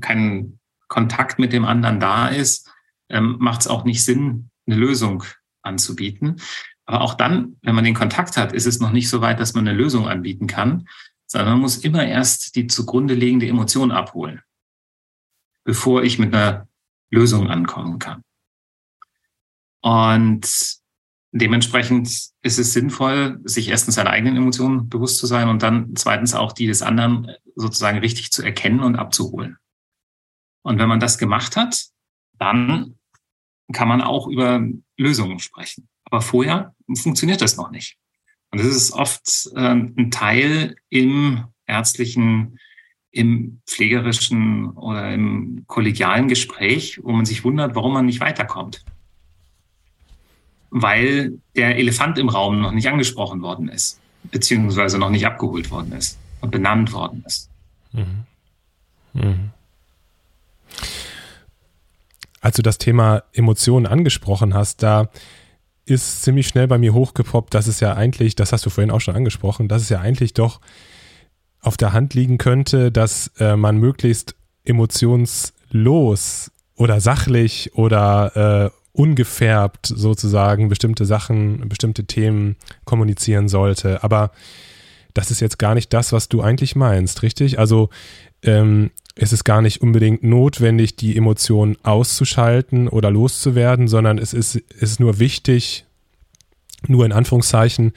kein 0.00 0.60
Kontakt 0.86 1.40
mit 1.40 1.52
dem 1.52 1.64
anderen 1.64 1.98
da 1.98 2.28
ist, 2.28 2.70
ähm, 3.08 3.38
macht 3.40 3.62
es 3.62 3.66
auch 3.66 3.82
nicht 3.82 4.04
Sinn, 4.04 4.48
eine 4.68 4.76
Lösung 4.76 5.24
anzubieten. 5.60 6.40
Aber 6.86 7.00
auch 7.00 7.14
dann, 7.14 7.56
wenn 7.62 7.74
man 7.74 7.84
den 7.84 7.94
Kontakt 7.94 8.36
hat, 8.36 8.52
ist 8.52 8.66
es 8.66 8.80
noch 8.80 8.92
nicht 8.92 9.08
so 9.08 9.20
weit, 9.20 9.40
dass 9.40 9.54
man 9.54 9.66
eine 9.66 9.76
Lösung 9.76 10.06
anbieten 10.06 10.46
kann, 10.46 10.86
sondern 11.26 11.52
man 11.52 11.60
muss 11.60 11.78
immer 11.78 12.04
erst 12.04 12.56
die 12.56 12.66
zugrunde 12.66 13.14
liegende 13.14 13.48
Emotion 13.48 13.90
abholen, 13.90 14.42
bevor 15.64 16.02
ich 16.02 16.18
mit 16.18 16.34
einer 16.34 16.68
Lösung 17.10 17.48
ankommen 17.48 17.98
kann. 17.98 18.22
Und 19.80 20.78
dementsprechend 21.32 22.08
ist 22.42 22.58
es 22.58 22.72
sinnvoll, 22.72 23.40
sich 23.44 23.68
erstens 23.68 23.96
seiner 23.96 24.10
eigenen 24.10 24.36
Emotionen 24.36 24.88
bewusst 24.88 25.18
zu 25.18 25.26
sein 25.26 25.48
und 25.48 25.62
dann 25.62 25.96
zweitens 25.96 26.34
auch 26.34 26.52
die 26.52 26.66
des 26.66 26.82
anderen 26.82 27.32
sozusagen 27.56 27.98
richtig 27.98 28.30
zu 28.30 28.42
erkennen 28.42 28.80
und 28.80 28.96
abzuholen. 28.96 29.58
Und 30.62 30.78
wenn 30.78 30.88
man 30.88 31.00
das 31.00 31.18
gemacht 31.18 31.56
hat, 31.56 31.86
dann 32.38 32.98
kann 33.72 33.88
man 33.88 34.00
auch 34.00 34.28
über 34.28 34.66
Lösungen 34.96 35.38
sprechen. 35.38 35.88
Aber 36.04 36.20
vorher 36.20 36.74
funktioniert 36.94 37.40
das 37.40 37.56
noch 37.56 37.70
nicht. 37.70 37.96
Und 38.50 38.60
das 38.60 38.68
ist 38.68 38.92
oft 38.92 39.50
äh, 39.56 39.60
ein 39.60 40.10
Teil 40.10 40.76
im 40.88 41.44
ärztlichen, 41.66 42.58
im 43.10 43.60
pflegerischen 43.66 44.70
oder 44.70 45.12
im 45.12 45.64
kollegialen 45.66 46.28
Gespräch, 46.28 47.00
wo 47.02 47.12
man 47.12 47.26
sich 47.26 47.44
wundert, 47.44 47.74
warum 47.74 47.94
man 47.94 48.06
nicht 48.06 48.20
weiterkommt. 48.20 48.84
Weil 50.70 51.38
der 51.56 51.76
Elefant 51.76 52.18
im 52.18 52.28
Raum 52.28 52.60
noch 52.60 52.72
nicht 52.72 52.88
angesprochen 52.88 53.42
worden 53.42 53.68
ist, 53.68 54.00
beziehungsweise 54.24 54.98
noch 54.98 55.10
nicht 55.10 55.26
abgeholt 55.26 55.70
worden 55.70 55.92
ist 55.92 56.18
und 56.40 56.50
benannt 56.50 56.92
worden 56.92 57.24
ist. 57.26 57.50
Mhm. 57.92 58.24
Mhm. 59.14 59.50
Als 62.44 62.56
du 62.56 62.62
das 62.62 62.76
Thema 62.76 63.22
Emotionen 63.32 63.86
angesprochen 63.86 64.52
hast, 64.52 64.82
da 64.82 65.08
ist 65.86 66.24
ziemlich 66.24 66.46
schnell 66.46 66.68
bei 66.68 66.76
mir 66.76 66.92
hochgepoppt, 66.92 67.54
dass 67.54 67.66
es 67.66 67.80
ja 67.80 67.94
eigentlich, 67.94 68.36
das 68.36 68.52
hast 68.52 68.66
du 68.66 68.70
vorhin 68.70 68.90
auch 68.90 69.00
schon 69.00 69.16
angesprochen, 69.16 69.66
dass 69.66 69.80
es 69.80 69.88
ja 69.88 70.00
eigentlich 70.00 70.34
doch 70.34 70.60
auf 71.62 71.78
der 71.78 71.94
Hand 71.94 72.12
liegen 72.12 72.36
könnte, 72.36 72.92
dass 72.92 73.28
äh, 73.38 73.56
man 73.56 73.78
möglichst 73.78 74.34
emotionslos 74.62 76.52
oder 76.76 77.00
sachlich 77.00 77.70
oder 77.76 78.72
äh, 78.74 78.78
ungefärbt 78.92 79.86
sozusagen 79.86 80.68
bestimmte 80.68 81.06
Sachen, 81.06 81.66
bestimmte 81.66 82.04
Themen 82.04 82.56
kommunizieren 82.84 83.48
sollte. 83.48 84.04
Aber 84.04 84.32
das 85.14 85.30
ist 85.30 85.40
jetzt 85.40 85.58
gar 85.58 85.74
nicht 85.74 85.94
das, 85.94 86.12
was 86.12 86.28
du 86.28 86.42
eigentlich 86.42 86.76
meinst, 86.76 87.22
richtig? 87.22 87.58
Also 87.58 87.88
ähm, 88.42 88.90
es 89.16 89.32
ist 89.32 89.44
gar 89.44 89.62
nicht 89.62 89.80
unbedingt 89.80 90.24
notwendig, 90.24 90.96
die 90.96 91.16
Emotionen 91.16 91.76
auszuschalten 91.82 92.88
oder 92.88 93.10
loszuwerden, 93.10 93.86
sondern 93.86 94.18
es 94.18 94.32
ist, 94.32 94.56
es 94.56 94.90
ist 94.92 95.00
nur 95.00 95.18
wichtig, 95.18 95.86
nur 96.86 97.04
in 97.04 97.12
Anführungszeichen, 97.12 97.92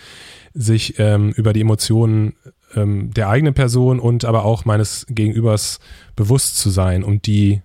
sich 0.53 1.00
ähm, 1.00 1.31
über 1.31 1.53
die 1.53 1.62
Emotionen 1.62 2.36
ähm, 2.75 3.13
der 3.13 3.29
eigenen 3.29 3.53
Person 3.53 4.00
und 4.00 4.25
aber 4.25 4.45
auch 4.45 4.65
meines 4.65 5.05
Gegenübers 5.09 5.79
bewusst 6.15 6.57
zu 6.57 6.69
sein 6.69 7.03
und 7.03 7.25
die, 7.25 7.62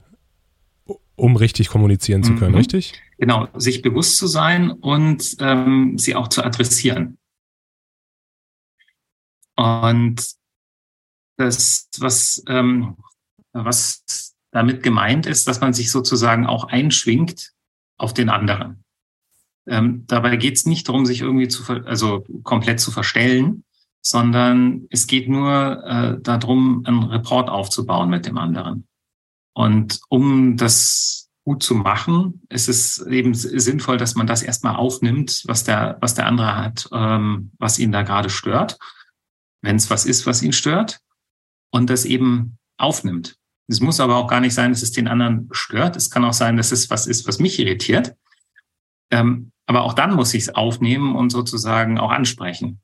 um 1.16 1.37
richtig 1.37 1.68
kommunizieren 1.68 2.23
zu 2.23 2.35
können, 2.35 2.52
mhm. 2.52 2.59
richtig? 2.59 2.94
Genau, 3.18 3.49
sich 3.54 3.82
bewusst 3.82 4.16
zu 4.16 4.26
sein 4.26 4.71
und 4.71 5.37
ähm, 5.40 5.99
sie 5.99 6.14
auch 6.14 6.28
zu 6.28 6.42
adressieren. 6.42 7.18
Und 9.56 10.35
das, 11.37 11.88
was 11.99 12.42
ähm, 12.49 12.97
was 13.52 14.35
damit 14.50 14.82
gemeint 14.82 15.26
ist, 15.26 15.49
dass 15.49 15.61
man 15.61 15.73
sich 15.73 15.90
sozusagen 15.90 16.47
auch 16.47 16.64
einschwingt 16.64 17.52
auf 17.97 18.12
den 18.14 18.28
anderen. 18.28 18.85
Ähm, 19.66 20.04
dabei 20.06 20.37
geht 20.37 20.56
es 20.56 20.66
nicht 20.66 20.88
darum, 20.88 21.06
sich 21.06 21.21
irgendwie 21.21 21.49
zu, 21.49 21.64
also 21.85 22.25
komplett 22.42 22.80
zu 22.80 22.90
verstellen, 22.90 23.64
sondern 24.02 24.87
es 24.90 25.06
geht 25.06 25.28
nur 25.28 25.85
äh, 25.85 26.21
darum, 26.21 26.85
einen 26.85 27.04
Report 27.04 27.49
aufzubauen 27.49 28.11
mit 28.11 28.26
dem 28.26 28.37
anderen. 28.37 28.87
Und 29.54 30.00
um 30.09 30.56
das 30.56 31.30
gut 31.44 31.62
zu 31.62 31.75
machen, 31.75 32.42
ist 32.49 32.68
es 32.68 33.04
eben 33.06 33.35
sinnvoll, 33.35 33.97
dass 33.97 34.14
man 34.14 34.26
das 34.26 34.42
erstmal 34.42 34.76
aufnimmt, 34.76 35.42
was 35.47 35.64
der, 35.64 35.99
was 36.00 36.14
der 36.14 36.26
andere 36.26 36.56
hat, 36.56 36.88
ähm, 36.92 37.52
was 37.59 37.78
ihn 37.78 37.92
da 37.92 38.02
gerade 38.02 38.30
stört, 38.30 38.78
wenn 39.61 39.76
es 39.76 39.90
was 39.90 40.06
ist, 40.06 40.26
was 40.26 40.42
ihn 40.42 40.52
stört, 40.52 41.00
und 41.71 41.90
das 41.90 42.04
eben 42.04 42.59
aufnimmt. 42.76 43.37
Es 43.69 43.81
muss 43.81 44.00
aber 44.00 44.16
auch 44.16 44.26
gar 44.26 44.40
nicht 44.40 44.54
sein, 44.54 44.73
dass 44.73 44.83
es 44.83 44.92
den 44.92 45.09
anderen 45.09 45.49
stört. 45.52 45.97
Es 45.97 46.11
kann 46.11 46.25
auch 46.25 46.33
sein, 46.33 46.57
dass 46.57 46.73
es 46.73 46.90
was 46.90 47.07
ist, 47.07 47.26
was 47.26 47.38
mich 47.38 47.59
irritiert. 47.59 48.14
Ähm, 49.11 49.52
aber 49.66 49.83
auch 49.83 49.95
dann 49.95 50.14
muss 50.14 50.35
ich 50.35 50.42
es 50.42 50.54
aufnehmen 50.54 51.14
und 51.14 51.31
sozusagen 51.31 51.99
auch 51.99 52.11
ansprechen. 52.11 52.81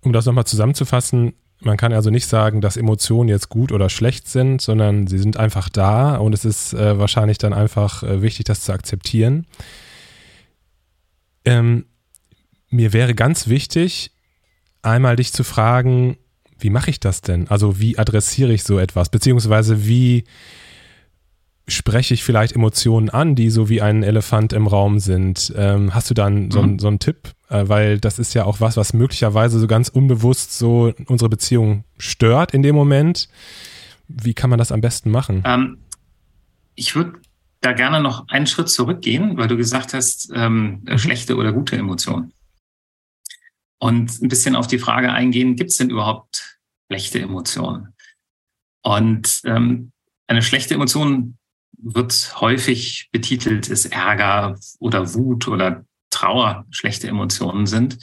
Um 0.00 0.12
das 0.12 0.26
nochmal 0.26 0.46
zusammenzufassen, 0.46 1.34
man 1.60 1.76
kann 1.76 1.92
also 1.92 2.10
nicht 2.10 2.26
sagen, 2.26 2.60
dass 2.60 2.76
Emotionen 2.76 3.28
jetzt 3.28 3.48
gut 3.48 3.72
oder 3.72 3.90
schlecht 3.90 4.28
sind, 4.28 4.62
sondern 4.62 5.06
sie 5.06 5.18
sind 5.18 5.36
einfach 5.36 5.68
da 5.68 6.16
und 6.16 6.32
es 6.32 6.44
ist 6.44 6.72
äh, 6.72 6.98
wahrscheinlich 6.98 7.38
dann 7.38 7.52
einfach 7.52 8.02
äh, 8.02 8.22
wichtig, 8.22 8.44
das 8.44 8.62
zu 8.62 8.72
akzeptieren. 8.72 9.46
Ähm, 11.44 11.86
mir 12.70 12.92
wäre 12.92 13.14
ganz 13.14 13.48
wichtig, 13.48 14.12
einmal 14.82 15.16
dich 15.16 15.32
zu 15.32 15.42
fragen, 15.42 16.16
wie 16.58 16.70
mache 16.70 16.90
ich 16.90 17.00
das 17.00 17.20
denn? 17.20 17.48
Also 17.48 17.78
wie 17.78 17.98
adressiere 17.98 18.52
ich 18.52 18.64
so 18.64 18.78
etwas? 18.78 19.08
Beziehungsweise 19.08 19.86
wie 19.86 20.24
spreche 21.66 22.14
ich 22.14 22.24
vielleicht 22.24 22.54
Emotionen 22.54 23.10
an, 23.10 23.34
die 23.34 23.50
so 23.50 23.68
wie 23.68 23.82
ein 23.82 24.02
Elefant 24.02 24.52
im 24.52 24.66
Raum 24.66 24.98
sind? 24.98 25.52
Ähm, 25.56 25.94
hast 25.94 26.10
du 26.10 26.14
dann 26.14 26.50
so, 26.50 26.62
mhm. 26.62 26.78
so 26.78 26.88
einen 26.88 26.98
Tipp? 26.98 27.32
Äh, 27.50 27.68
weil 27.68 27.98
das 27.98 28.18
ist 28.18 28.34
ja 28.34 28.44
auch 28.44 28.60
was, 28.60 28.76
was 28.76 28.94
möglicherweise 28.94 29.58
so 29.58 29.66
ganz 29.66 29.88
unbewusst 29.88 30.58
so 30.58 30.92
unsere 31.06 31.28
Beziehung 31.28 31.84
stört 31.98 32.54
in 32.54 32.62
dem 32.62 32.74
Moment. 32.74 33.28
Wie 34.08 34.34
kann 34.34 34.50
man 34.50 34.58
das 34.58 34.72
am 34.72 34.80
besten 34.80 35.10
machen? 35.10 35.42
Ähm, 35.44 35.78
ich 36.74 36.94
würde 36.94 37.14
da 37.60 37.72
gerne 37.72 38.00
noch 38.00 38.28
einen 38.28 38.46
Schritt 38.46 38.68
zurückgehen, 38.68 39.36
weil 39.36 39.48
du 39.48 39.56
gesagt 39.56 39.92
hast, 39.92 40.30
ähm, 40.34 40.82
mhm. 40.84 40.98
schlechte 40.98 41.36
oder 41.36 41.52
gute 41.52 41.76
Emotionen 41.76 42.32
und 43.78 44.20
ein 44.20 44.28
bisschen 44.28 44.56
auf 44.56 44.66
die 44.66 44.78
Frage 44.78 45.12
eingehen, 45.12 45.56
gibt 45.56 45.70
es 45.70 45.76
denn 45.76 45.90
überhaupt 45.90 46.58
schlechte 46.90 47.20
Emotionen? 47.20 47.94
Und 48.82 49.40
ähm, 49.44 49.92
eine 50.26 50.42
schlechte 50.42 50.74
Emotion 50.74 51.38
wird 51.76 52.40
häufig 52.40 53.08
betitelt, 53.12 53.68
ist 53.68 53.86
Ärger 53.86 54.58
oder 54.78 55.14
Wut 55.14 55.48
oder 55.48 55.84
Trauer 56.10 56.66
schlechte 56.70 57.08
Emotionen 57.08 57.66
sind. 57.66 57.98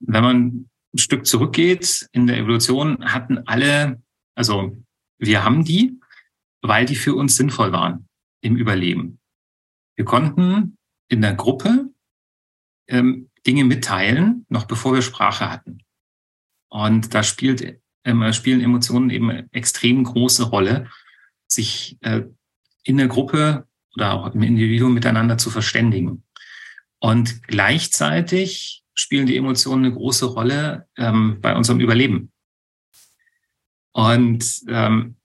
Wenn 0.00 0.22
man 0.22 0.70
ein 0.94 0.98
Stück 0.98 1.26
zurückgeht 1.26 2.08
in 2.12 2.26
der 2.26 2.38
Evolution, 2.38 3.04
hatten 3.12 3.38
alle, 3.46 4.02
also 4.34 4.76
wir 5.18 5.44
haben 5.44 5.64
die, 5.64 6.00
weil 6.62 6.86
die 6.86 6.96
für 6.96 7.14
uns 7.14 7.36
sinnvoll 7.36 7.72
waren 7.72 8.08
im 8.40 8.56
Überleben. 8.56 9.20
Wir 9.96 10.04
konnten 10.04 10.76
in 11.08 11.20
der 11.20 11.34
Gruppe 11.34 11.90
ähm, 12.88 13.30
Dinge 13.46 13.64
mitteilen, 13.64 14.46
noch 14.48 14.64
bevor 14.64 14.94
wir 14.94 15.02
Sprache 15.02 15.50
hatten. 15.50 15.78
Und 16.68 17.14
da 17.14 17.22
spielt, 17.22 17.62
äh, 18.04 18.32
spielen 18.32 18.60
Emotionen 18.60 19.10
eben 19.10 19.30
extrem 19.52 20.04
große 20.04 20.44
Rolle, 20.44 20.88
sich 21.46 21.98
äh, 22.00 22.22
in 22.82 22.96
der 22.96 23.08
Gruppe 23.08 23.66
oder 23.94 24.14
auch 24.14 24.34
im 24.34 24.42
Individuum 24.42 24.94
miteinander 24.94 25.38
zu 25.38 25.50
verständigen. 25.50 26.24
Und 26.98 27.42
gleichzeitig 27.42 28.82
spielen 28.94 29.26
die 29.26 29.36
Emotionen 29.36 29.84
eine 29.84 29.94
große 29.94 30.26
Rolle 30.26 30.88
ähm, 30.96 31.38
bei 31.40 31.54
unserem 31.54 31.80
Überleben. 31.80 32.32
Und 33.92 34.62
ähm, 34.68 35.16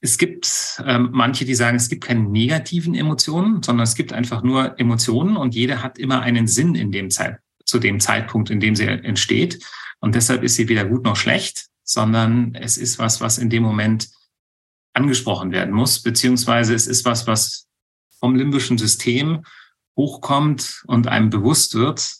es 0.00 0.16
gibt 0.16 0.82
ähm, 0.86 1.10
manche, 1.12 1.44
die 1.44 1.54
sagen, 1.54 1.76
es 1.76 1.88
gibt 1.88 2.04
keine 2.04 2.22
negativen 2.22 2.94
Emotionen, 2.94 3.62
sondern 3.62 3.84
es 3.84 3.94
gibt 3.94 4.12
einfach 4.12 4.42
nur 4.42 4.78
Emotionen 4.78 5.36
und 5.36 5.54
jede 5.54 5.82
hat 5.82 5.98
immer 5.98 6.22
einen 6.22 6.46
Sinn 6.46 6.74
in 6.74 6.90
dem 6.90 7.10
Zeit, 7.10 7.38
zu 7.64 7.78
dem 7.78 8.00
Zeitpunkt, 8.00 8.50
in 8.50 8.60
dem 8.60 8.74
sie 8.74 8.86
entsteht. 8.86 9.62
Und 10.00 10.14
deshalb 10.14 10.42
ist 10.42 10.56
sie 10.56 10.68
weder 10.68 10.86
gut 10.86 11.04
noch 11.04 11.16
schlecht, 11.16 11.66
sondern 11.84 12.54
es 12.54 12.78
ist 12.78 12.98
was, 12.98 13.20
was 13.20 13.36
in 13.36 13.50
dem 13.50 13.62
Moment 13.62 14.08
angesprochen 14.94 15.52
werden 15.52 15.74
muss, 15.74 16.02
beziehungsweise 16.02 16.74
es 16.74 16.86
ist 16.86 17.04
was, 17.04 17.26
was 17.26 17.68
vom 18.18 18.34
limbischen 18.34 18.78
System 18.78 19.44
hochkommt 19.96 20.82
und 20.86 21.08
einem 21.08 21.30
bewusst 21.30 21.74
wird, 21.74 22.10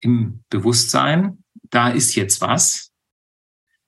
im 0.00 0.44
Bewusstsein, 0.50 1.42
da 1.70 1.88
ist 1.88 2.14
jetzt 2.14 2.40
was, 2.40 2.85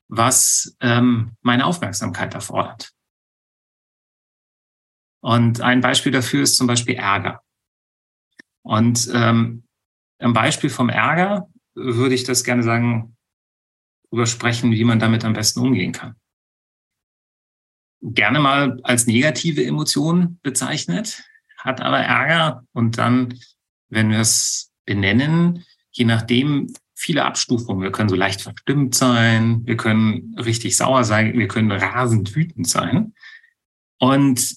was 0.09 0.77
ähm, 0.81 1.37
meine 1.43 1.67
Aufmerksamkeit 1.67 2.35
erfordert. 2.35 2.93
Und 5.21 5.61
ein 5.61 5.81
Beispiel 5.81 6.13
dafür 6.13 6.43
ist 6.43 6.57
zum 6.57 6.67
Beispiel 6.67 6.95
Ärger. 6.95 7.43
Und 8.63 9.11
ähm, 9.13 9.65
am 10.19 10.33
Beispiel 10.33 10.71
vom 10.71 10.89
Ärger 10.89 11.49
würde 11.75 12.15
ich 12.15 12.25
das 12.25 12.45
gerne 12.45 12.63
sagen, 12.63 13.17
übersprechen, 14.11 14.73
wie 14.73 14.85
man 14.85 14.99
damit 14.99 15.25
am 15.25 15.35
besten 15.35 15.61
umgehen 15.61 15.93
kann. 15.93 16.17
Gerne 18.01 18.41
mal 18.41 18.81
als 18.85 19.07
negative 19.07 19.65
Emotion 19.65 20.39
bezeichnet, 20.43 21.25
hat 21.59 21.81
aber 21.81 21.99
Ärger 21.99 22.65
und 22.73 22.99
dann, 22.99 23.39
wenn 23.89 24.11
wir 24.11 24.21
es 24.21 24.73
benennen, 24.87 25.65
je 25.91 26.05
nachdem 26.05 26.73
viele 26.99 27.25
Abstufungen. 27.25 27.83
Wir 27.83 27.93
können 27.93 28.09
so 28.09 28.17
leicht 28.17 28.43
verstimmt 28.43 28.95
sein, 28.95 29.65
wir 29.65 29.77
können 29.77 30.35
richtig 30.37 30.77
sauer 30.77 31.05
sein, 31.05 31.39
wir 31.39 31.47
können 31.47 31.71
rasend 31.71 32.35
wütend 32.35 32.69
sein. 32.69 33.15
Und 34.01 34.57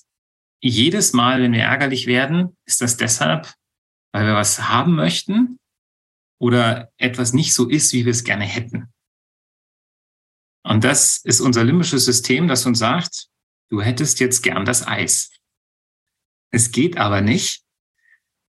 jedes 0.59 1.13
Mal, 1.13 1.41
wenn 1.41 1.53
wir 1.53 1.61
ärgerlich 1.61 2.07
werden, 2.07 2.57
ist 2.65 2.81
das 2.81 2.97
deshalb, 2.97 3.53
weil 4.11 4.25
wir 4.25 4.33
was 4.33 4.69
haben 4.69 4.95
möchten 4.95 5.59
oder 6.39 6.91
etwas 6.97 7.33
nicht 7.33 7.53
so 7.53 7.69
ist, 7.69 7.93
wie 7.93 8.05
wir 8.05 8.11
es 8.11 8.23
gerne 8.23 8.45
hätten. 8.45 8.91
Und 10.63 10.83
das 10.83 11.17
ist 11.17 11.41
unser 11.41 11.63
limbisches 11.63 12.05
System, 12.05 12.47
das 12.47 12.65
uns 12.65 12.79
sagt, 12.79 13.27
du 13.69 13.81
hättest 13.81 14.19
jetzt 14.19 14.41
gern 14.41 14.65
das 14.65 14.87
Eis. 14.87 15.31
Es 16.51 16.71
geht 16.71 16.97
aber 16.97 17.21
nicht, 17.21 17.63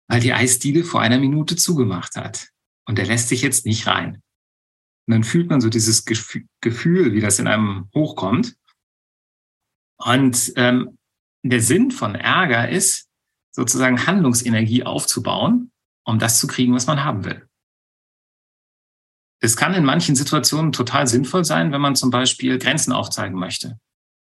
weil 0.09 0.21
die 0.21 0.33
Eisdiele 0.33 0.85
vor 0.85 1.03
einer 1.03 1.19
Minute 1.19 1.57
zugemacht 1.57 2.17
hat. 2.17 2.54
Und 2.87 2.99
er 2.99 3.07
lässt 3.07 3.29
sich 3.29 3.43
jetzt 3.43 3.67
nicht 3.67 3.87
rein. 3.87 4.23
Und 5.07 5.13
dann 5.13 5.25
fühlt 5.25 5.51
man 5.51 5.61
so 5.61 5.69
dieses 5.69 6.05
Gefühl, 6.05 7.13
wie 7.13 7.21
das 7.21 7.39
in 7.39 7.47
einem 7.47 7.89
hochkommt. 7.95 8.57
Und 9.99 10.53
ähm, 10.57 10.99
der 11.43 11.61
Sinn 11.61 11.91
von 11.91 12.15
Ärger 12.15 12.69
ist, 12.69 13.09
sozusagen 13.53 14.07
Handlungsenergie 14.07 14.83
aufzubauen, 14.83 15.71
um 16.05 16.19
das 16.19 16.41
zu 16.41 16.47
kriegen, 16.47 16.75
was 16.75 16.87
man 16.87 17.05
haben 17.05 17.25
will. 17.25 17.49
Es 19.41 19.57
kann 19.57 19.75
in 19.75 19.85
manchen 19.85 20.17
Situationen 20.17 20.73
total 20.73 21.07
sinnvoll 21.07 21.45
sein, 21.45 21.71
wenn 21.71 21.81
man 21.81 21.97
zum 21.97 22.11
Beispiel 22.11 22.59
Grenzen 22.59 22.93
aufzeigen 22.93 23.39
möchte. 23.39 23.79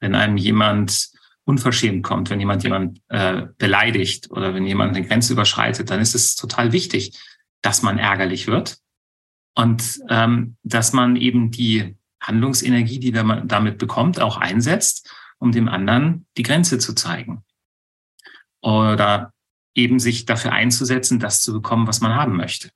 Wenn 0.01 0.15
einem 0.15 0.37
jemand 0.37 1.11
unverschämt 1.45 2.05
kommt, 2.05 2.31
wenn 2.31 2.39
jemand 2.39 2.63
jemand 2.63 3.01
äh, 3.09 3.49
beleidigt 3.59 4.31
oder 4.31 4.55
wenn 4.55 4.67
jemand 4.67 4.97
eine 4.97 5.07
Grenze 5.07 5.33
überschreitet, 5.33 5.91
dann 5.91 6.01
ist 6.01 6.15
es 6.15 6.37
total 6.37 6.73
wichtig, 6.73 7.19
dass 7.63 7.83
man 7.83 7.99
ärgerlich 7.99 8.47
wird 8.47 8.79
und 9.55 10.01
ähm, 10.09 10.57
dass 10.63 10.93
man 10.93 11.17
eben 11.17 11.51
die 11.51 11.97
Handlungsenergie, 12.21 12.99
die 13.01 13.13
man 13.13 13.49
damit 13.49 13.79
bekommt, 13.79 14.21
auch 14.21 14.37
einsetzt, 14.37 15.11
um 15.39 15.53
dem 15.53 15.69
anderen 15.69 16.27
die 16.37 16.43
Grenze 16.43 16.79
zu 16.79 16.95
zeigen. 16.95 17.45
Oder 18.63 19.33
eben 19.75 19.99
sich 19.99 20.27
dafür 20.27 20.53
einzusetzen, 20.53 21.19
das 21.19 21.41
zu 21.43 21.53
bekommen, 21.53 21.87
was 21.87 22.01
man 22.01 22.15
haben 22.15 22.37
möchte. 22.37 22.71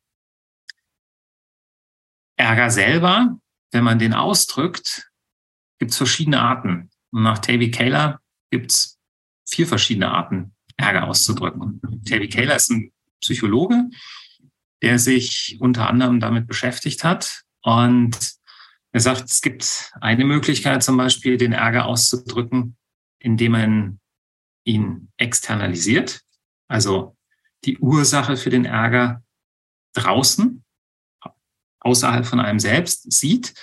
Ärger 2.36 2.70
selber, 2.70 3.38
wenn 3.70 3.84
man 3.84 3.98
den 3.98 4.14
ausdrückt, 4.14 5.10
gibt 5.78 5.90
es 5.90 5.96
verschiedene 5.96 6.40
Arten. 6.40 6.90
Und 7.10 7.22
nach 7.22 7.38
Tavy 7.38 7.70
Kaler 7.70 8.20
gibt 8.50 8.70
es 8.70 8.98
vier 9.46 9.66
verschiedene 9.66 10.10
Arten, 10.10 10.54
Ärger 10.76 11.04
auszudrücken. 11.04 11.80
Tavy 12.06 12.28
Kaler 12.28 12.56
ist 12.56 12.70
ein 12.70 12.92
Psychologe, 13.20 13.90
der 14.82 14.98
sich 14.98 15.58
unter 15.60 15.88
anderem 15.88 16.20
damit 16.20 16.46
beschäftigt 16.46 17.04
hat. 17.04 17.42
Und 17.62 18.16
er 18.92 19.00
sagt, 19.00 19.30
es 19.30 19.40
gibt 19.40 19.92
eine 20.00 20.24
Möglichkeit 20.24 20.82
zum 20.82 20.96
Beispiel, 20.96 21.36
den 21.36 21.52
Ärger 21.52 21.86
auszudrücken, 21.86 22.76
indem 23.18 23.52
man 23.52 24.00
ihn 24.64 25.10
externalisiert, 25.16 26.22
also 26.68 27.16
die 27.64 27.78
Ursache 27.78 28.36
für 28.36 28.50
den 28.50 28.64
Ärger 28.64 29.22
draußen, 29.94 30.64
außerhalb 31.80 32.26
von 32.26 32.40
einem 32.40 32.58
selbst 32.58 33.12
sieht 33.12 33.54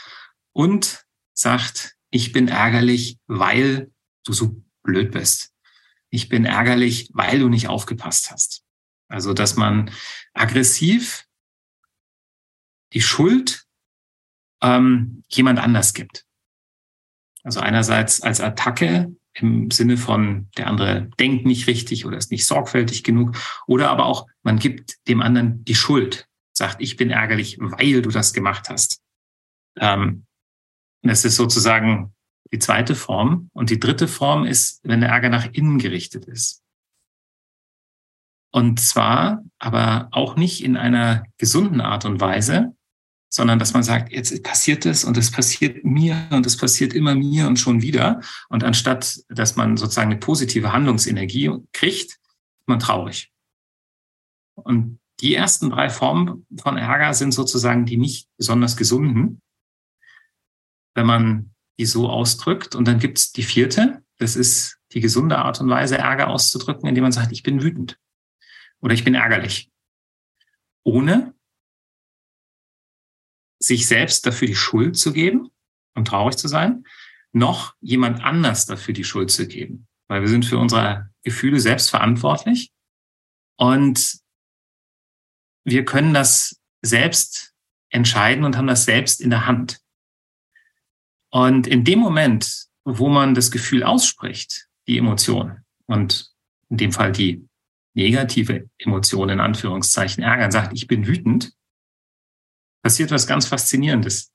und 0.54 1.06
sagt, 1.34 1.96
ich 2.12 2.32
bin 2.32 2.48
ärgerlich, 2.48 3.18
weil 3.28 3.92
du 4.26 4.34
so 4.34 4.64
blöd 4.84 5.12
bist. 5.12 5.54
Ich 6.10 6.30
bin 6.30 6.46
ärgerlich, 6.46 7.10
weil 7.14 7.40
du 7.40 7.50
nicht 7.50 7.68
aufgepasst 7.68 8.32
hast. 8.32 8.64
Also, 9.08 9.34
dass 9.34 9.56
man 9.56 9.92
aggressiv 10.34 11.26
die 12.94 13.02
Schuld 13.02 13.66
ähm, 14.62 15.24
jemand 15.30 15.60
anders 15.60 15.94
gibt. 15.94 16.26
Also 17.44 17.60
einerseits 17.60 18.22
als 18.22 18.42
Attacke 18.42 19.16
im 19.34 19.72
Sinne 19.72 19.98
von, 19.98 20.50
der 20.58 20.68
andere 20.68 21.10
denkt 21.20 21.46
nicht 21.46 21.68
richtig 21.68 22.06
oder 22.06 22.18
ist 22.18 22.32
nicht 22.32 22.46
sorgfältig 22.46 23.04
genug, 23.04 23.38
oder 23.66 23.90
aber 23.90 24.06
auch, 24.06 24.28
man 24.44 24.60
gibt 24.60 24.98
dem 25.08 25.22
anderen 25.22 25.64
die 25.64 25.76
Schuld, 25.76 26.28
sagt, 26.54 26.82
ich 26.82 26.98
bin 26.98 27.10
ärgerlich, 27.10 27.58
weil 27.60 28.02
du 28.02 28.10
das 28.10 28.34
gemacht 28.34 28.70
hast. 28.70 29.02
Ähm, 29.78 30.26
das 31.02 31.26
ist 31.26 31.38
sozusagen 31.38 32.14
die 32.54 32.60
zweite 32.60 32.96
Form. 32.96 33.50
Und 33.54 33.70
die 33.70 33.80
dritte 33.80 34.08
Form 34.08 34.46
ist, 34.46 34.82
wenn 34.84 35.02
der 35.02 35.10
Ärger 35.10 35.30
nach 35.30 35.48
innen 35.54 35.80
gerichtet 35.80 36.26
ist. 36.26 36.62
Und 38.52 38.80
zwar 38.82 39.44
aber 39.60 40.10
auch 40.12 40.36
nicht 40.36 40.64
in 40.64 40.76
einer 40.76 41.24
gesunden 41.38 41.82
Art 41.82 42.06
und 42.06 42.20
Weise, 42.20 42.76
sondern 43.30 43.60
dass 43.60 43.74
man 43.74 43.84
sagt, 43.84 44.12
jetzt 44.12 44.44
passiert 44.44 44.86
es 44.86 45.06
und 45.06 45.16
es 45.16 45.32
passiert 45.32 45.86
mir 45.86 46.28
und 46.32 46.46
es 46.46 46.58
passiert 46.58 46.94
immer 46.94 47.16
mir 47.16 47.48
und 47.48 47.58
schon 47.58 47.82
wieder. 47.82 48.20
Und 48.50 48.66
anstatt, 48.66 49.20
dass 49.30 49.56
man 49.56 49.78
sozusagen 49.78 50.12
eine 50.12 50.20
positive 50.20 50.74
Handlungsenergie 50.74 51.50
kriegt, 51.72 52.12
ist 52.12 52.68
man 52.68 52.80
traurig. 52.80 53.32
Und 54.56 55.00
die 55.22 55.34
ersten 55.34 55.70
drei 55.70 55.90
Formen 55.90 56.46
von 56.60 56.78
Ärger 56.78 57.14
sind 57.14 57.32
sozusagen 57.32 57.86
die 57.86 57.98
nicht 57.98 58.28
besonders 58.38 58.76
gesunden, 58.76 59.42
wenn 60.94 61.06
man 61.06 61.52
die 61.80 61.86
so 61.86 62.10
ausdrückt. 62.10 62.76
Und 62.76 62.86
dann 62.86 63.00
gibt 63.00 63.18
es 63.18 63.32
die 63.32 63.44
vierte, 63.44 64.04
das 64.18 64.36
ist 64.36 64.78
die 64.92 65.00
gesunde 65.00 65.38
Art 65.38 65.62
und 65.62 65.70
Weise, 65.70 65.98
Ärger 65.98 66.28
auszudrücken, 66.28 66.90
indem 66.90 67.04
man 67.04 67.14
sagt, 67.14 67.32
ich 67.32 67.44
bin 67.44 67.64
wütend 67.64 67.98
oder 68.82 68.94
ich 68.94 69.04
bin 69.04 69.16
ärgerlich. 69.16 69.72
Ohne 70.84 71.34
sich 73.60 73.88
selbst 73.88 74.26
dafür 74.26 74.48
die 74.48 74.56
Schuld 74.56 74.98
zu 74.98 75.14
geben 75.14 75.52
und 75.94 76.08
traurig 76.08 76.36
zu 76.36 76.48
sein, 76.48 76.84
noch 77.32 77.76
jemand 77.80 78.24
anders 78.24 78.66
dafür 78.66 78.94
die 78.94 79.04
Schuld 79.04 79.32
zu 79.32 79.48
geben. 79.48 79.88
Weil 80.08 80.22
wir 80.22 80.28
sind 80.28 80.46
für 80.46 80.58
unsere 80.58 81.10
Gefühle 81.24 81.60
selbst 81.60 81.90
verantwortlich 81.90 82.72
und 83.58 84.20
wir 85.64 85.86
können 85.86 86.14
das 86.14 86.60
selbst 86.82 87.54
entscheiden 87.90 88.44
und 88.44 88.58
haben 88.58 88.68
das 88.68 88.86
selbst 88.86 89.22
in 89.22 89.30
der 89.30 89.46
Hand. 89.46 89.80
Und 91.30 91.68
in 91.68 91.84
dem 91.84 92.00
Moment, 92.00 92.66
wo 92.84 93.10
man 93.10 93.36
das 93.36 93.52
Gefühl 93.52 93.84
ausspricht, 93.84 94.68
die 94.88 94.98
Emotion 94.98 95.64
und 95.86 96.34
in 96.70 96.78
dem 96.78 96.92
Fall 96.92 97.12
die 97.12 97.48
negative 97.94 98.70
Emotion 98.78 99.30
in 99.30 99.40
Anführungszeichen 99.40 100.24
ärgern, 100.24 100.52
sagt, 100.52 100.74
ich 100.74 100.88
bin 100.88 101.08
wütend, 101.08 101.54
passiert 102.82 103.12
was 103.12 103.28
ganz 103.28 103.48
Faszinierendes. 103.48 104.32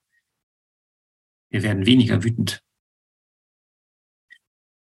Wir 1.51 1.63
werden 1.63 1.87
weniger 1.87 2.23
wütend. 2.23 2.63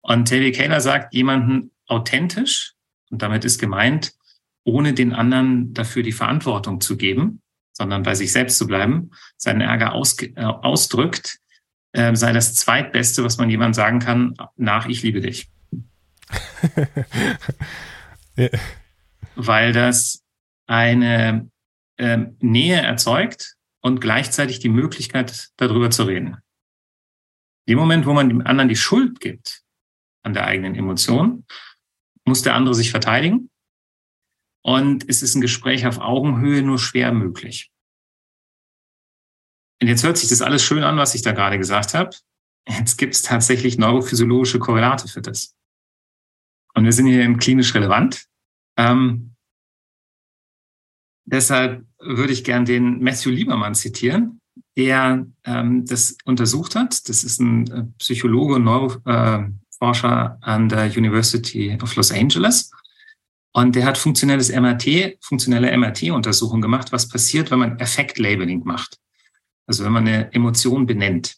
Und 0.02 0.26
Terry 0.26 0.52
Kaler 0.52 0.82
sagt, 0.82 1.14
jemanden 1.14 1.72
authentisch, 1.88 2.74
und 3.10 3.22
damit 3.22 3.46
ist 3.46 3.60
gemeint, 3.60 4.14
ohne 4.64 4.94
den 4.94 5.14
anderen 5.14 5.74
dafür 5.74 6.04
die 6.04 6.12
Verantwortung 6.12 6.82
zu 6.82 6.98
geben, 6.98 7.42
sondern 7.72 8.04
bei 8.04 8.16
sich 8.16 8.32
selbst 8.32 8.58
zu 8.58 8.68
bleiben, 8.68 9.12
seinen 9.38 9.62
Ärger 9.62 9.94
aus, 9.94 10.22
äh, 10.22 10.44
ausdrückt, 10.44 11.40
äh, 11.92 12.16
sei 12.16 12.34
das 12.34 12.56
zweitbeste, 12.56 13.24
was 13.24 13.38
man 13.38 13.50
jemand 13.50 13.76
sagen 13.76 14.00
kann, 14.00 14.36
nach 14.56 14.88
ich 14.88 15.02
liebe 15.04 15.22
dich. 15.22 15.50
Weil 19.36 19.74
das 19.74 20.24
eine 20.68 21.50
äh, 21.98 22.18
Nähe 22.40 22.82
erzeugt 22.82 23.56
und 23.82 24.02
gleichzeitig 24.02 24.60
die 24.60 24.70
Möglichkeit, 24.70 25.50
darüber 25.58 25.92
zu 25.92 26.04
reden. 26.04 26.38
Im 27.68 27.78
Moment, 27.78 28.06
wo 28.06 28.14
man 28.14 28.30
dem 28.30 28.46
anderen 28.46 28.70
die 28.70 28.76
Schuld 28.76 29.20
gibt 29.20 29.64
an 30.24 30.34
der 30.34 30.46
eigenen 30.46 30.76
Emotion, 30.76 31.46
muss 32.26 32.42
der 32.42 32.56
andere 32.56 32.76
sich 32.76 32.92
verteidigen 32.92 33.50
und 34.66 35.08
es 35.08 35.22
ist 35.22 35.36
ein 35.36 35.42
Gespräch 35.42 35.86
auf 35.86 36.00
Augenhöhe 36.00 36.64
nur 36.64 36.80
schwer 36.80 37.12
möglich. 37.12 37.72
Und 39.80 39.88
jetzt 39.88 40.04
hört 40.04 40.18
sich 40.18 40.30
das 40.30 40.42
alles 40.42 40.64
schön 40.64 40.84
an, 40.84 40.98
was 40.98 41.14
ich 41.14 41.22
da 41.22 41.34
gerade 41.34 41.60
gesagt 41.60 41.94
habe. 41.94 42.16
Jetzt 42.68 42.98
gibt 42.98 43.14
es 43.14 43.22
tatsächlich 43.22 43.78
neurophysiologische 43.78 44.58
Korrelate 44.58 45.08
für 45.08 45.22
das. 45.22 45.55
Und 46.76 46.84
wir 46.84 46.94
sind 46.94 47.08
hier 47.08 47.24
im 47.24 47.38
klinisch 47.38 47.74
relevant. 47.74 48.26
Ähm, 48.78 49.36
deshalb 51.26 51.86
würde 52.00 52.34
ich 52.34 52.44
gern 52.44 52.66
den 52.66 53.02
Matthew 53.02 53.30
Liebermann 53.32 53.76
zitieren, 53.76 54.42
der 54.78 55.26
ähm, 55.46 55.86
das 55.86 56.18
untersucht 56.26 56.76
hat. 56.76 57.08
Das 57.10 57.24
ist 57.24 57.40
ein 57.40 57.72
äh, 57.72 57.84
Psychologe 57.98 58.56
und 58.56 58.66
Neuroforscher 58.66 60.38
an 60.42 60.70
der 60.70 60.86
University 60.96 61.78
of 61.82 61.96
Los 61.96 62.12
Angeles. 62.12 62.72
Und 63.54 63.76
der 63.76 63.86
hat 63.86 63.98
funktionelles 63.98 64.52
MRT, 64.52 65.18
funktionelle 65.22 65.76
MRT-Untersuchung 65.78 66.62
gemacht, 66.62 66.92
was 66.92 67.08
passiert, 67.08 67.52
wenn 67.52 67.60
man 67.60 67.80
Effekt-Labeling 67.80 68.66
macht. 68.66 69.00
Also 69.66 69.86
wenn 69.86 69.94
man 69.94 70.06
eine 70.06 70.34
Emotion 70.34 70.86
benennt. 70.86 71.38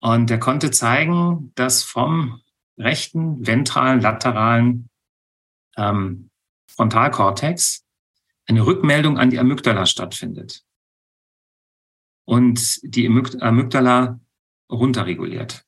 Und 0.00 0.30
er 0.30 0.38
konnte 0.38 0.70
zeigen, 0.70 1.52
dass 1.56 1.82
vom 1.82 2.40
rechten, 2.78 3.46
ventralen, 3.46 4.00
lateralen 4.00 4.88
ähm, 5.76 6.30
Frontalkortex 6.68 7.84
eine 8.46 8.64
Rückmeldung 8.64 9.18
an 9.18 9.30
die 9.30 9.38
Amygdala 9.38 9.86
stattfindet 9.86 10.64
und 12.24 12.80
die 12.82 13.06
Amygdala 13.06 14.20
runterreguliert. 14.70 15.64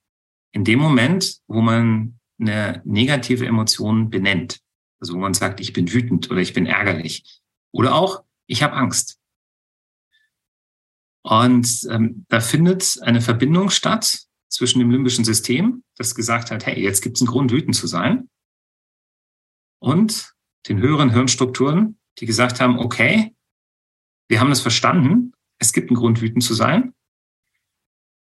In 0.52 0.64
dem 0.64 0.78
Moment, 0.78 1.40
wo 1.46 1.60
man 1.60 2.18
eine 2.38 2.82
negative 2.84 3.46
Emotion 3.46 4.10
benennt, 4.10 4.60
also 4.98 5.14
wo 5.14 5.18
man 5.18 5.34
sagt, 5.34 5.60
ich 5.60 5.72
bin 5.72 5.92
wütend 5.92 6.30
oder 6.30 6.40
ich 6.40 6.54
bin 6.54 6.66
ärgerlich 6.66 7.40
oder 7.72 7.94
auch, 7.94 8.24
ich 8.46 8.62
habe 8.62 8.74
Angst. 8.74 9.18
Und 11.22 11.86
ähm, 11.90 12.24
da 12.28 12.40
findet 12.40 12.98
eine 13.02 13.20
Verbindung 13.20 13.70
statt 13.70 14.26
zwischen 14.50 14.80
dem 14.80 14.90
limbischen 14.90 15.24
System, 15.24 15.84
das 15.96 16.14
gesagt 16.14 16.50
hat, 16.50 16.66
hey, 16.66 16.80
jetzt 16.80 17.02
gibt 17.02 17.16
es 17.16 17.22
einen 17.22 17.28
Grund, 17.28 17.52
wütend 17.52 17.76
zu 17.76 17.86
sein, 17.86 18.28
und 19.80 20.34
den 20.68 20.78
höheren 20.80 21.10
Hirnstrukturen, 21.10 21.98
die 22.18 22.26
gesagt 22.26 22.60
haben, 22.60 22.78
okay, 22.78 23.34
wir 24.28 24.40
haben 24.40 24.52
es 24.52 24.60
verstanden, 24.60 25.32
es 25.58 25.72
gibt 25.72 25.90
einen 25.90 25.96
Grund, 25.96 26.20
wütend 26.20 26.44
zu 26.44 26.54
sein. 26.54 26.94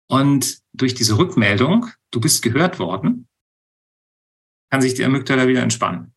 Und 0.10 0.62
durch 0.74 0.94
diese 0.96 1.18
Rückmeldung, 1.18 1.88
du 2.12 2.20
bist 2.20 2.42
gehört 2.42 2.80
worden, 2.80 3.28
kann 4.70 4.82
sich 4.82 4.96
die 4.96 5.06
Amygdala 5.06 5.48
wieder 5.48 5.62
entspannen. 5.62 6.14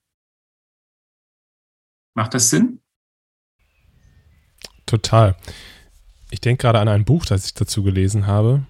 Macht 2.14 2.34
das 2.34 2.50
Sinn? 2.50 2.80
Total. 4.86 5.36
Ich 6.30 6.40
denke 6.40 6.62
gerade 6.62 6.80
an 6.80 6.88
ein 6.88 7.04
Buch, 7.04 7.26
das 7.26 7.46
ich 7.46 7.54
dazu 7.54 7.82
gelesen 7.82 8.26
habe. 8.26 8.66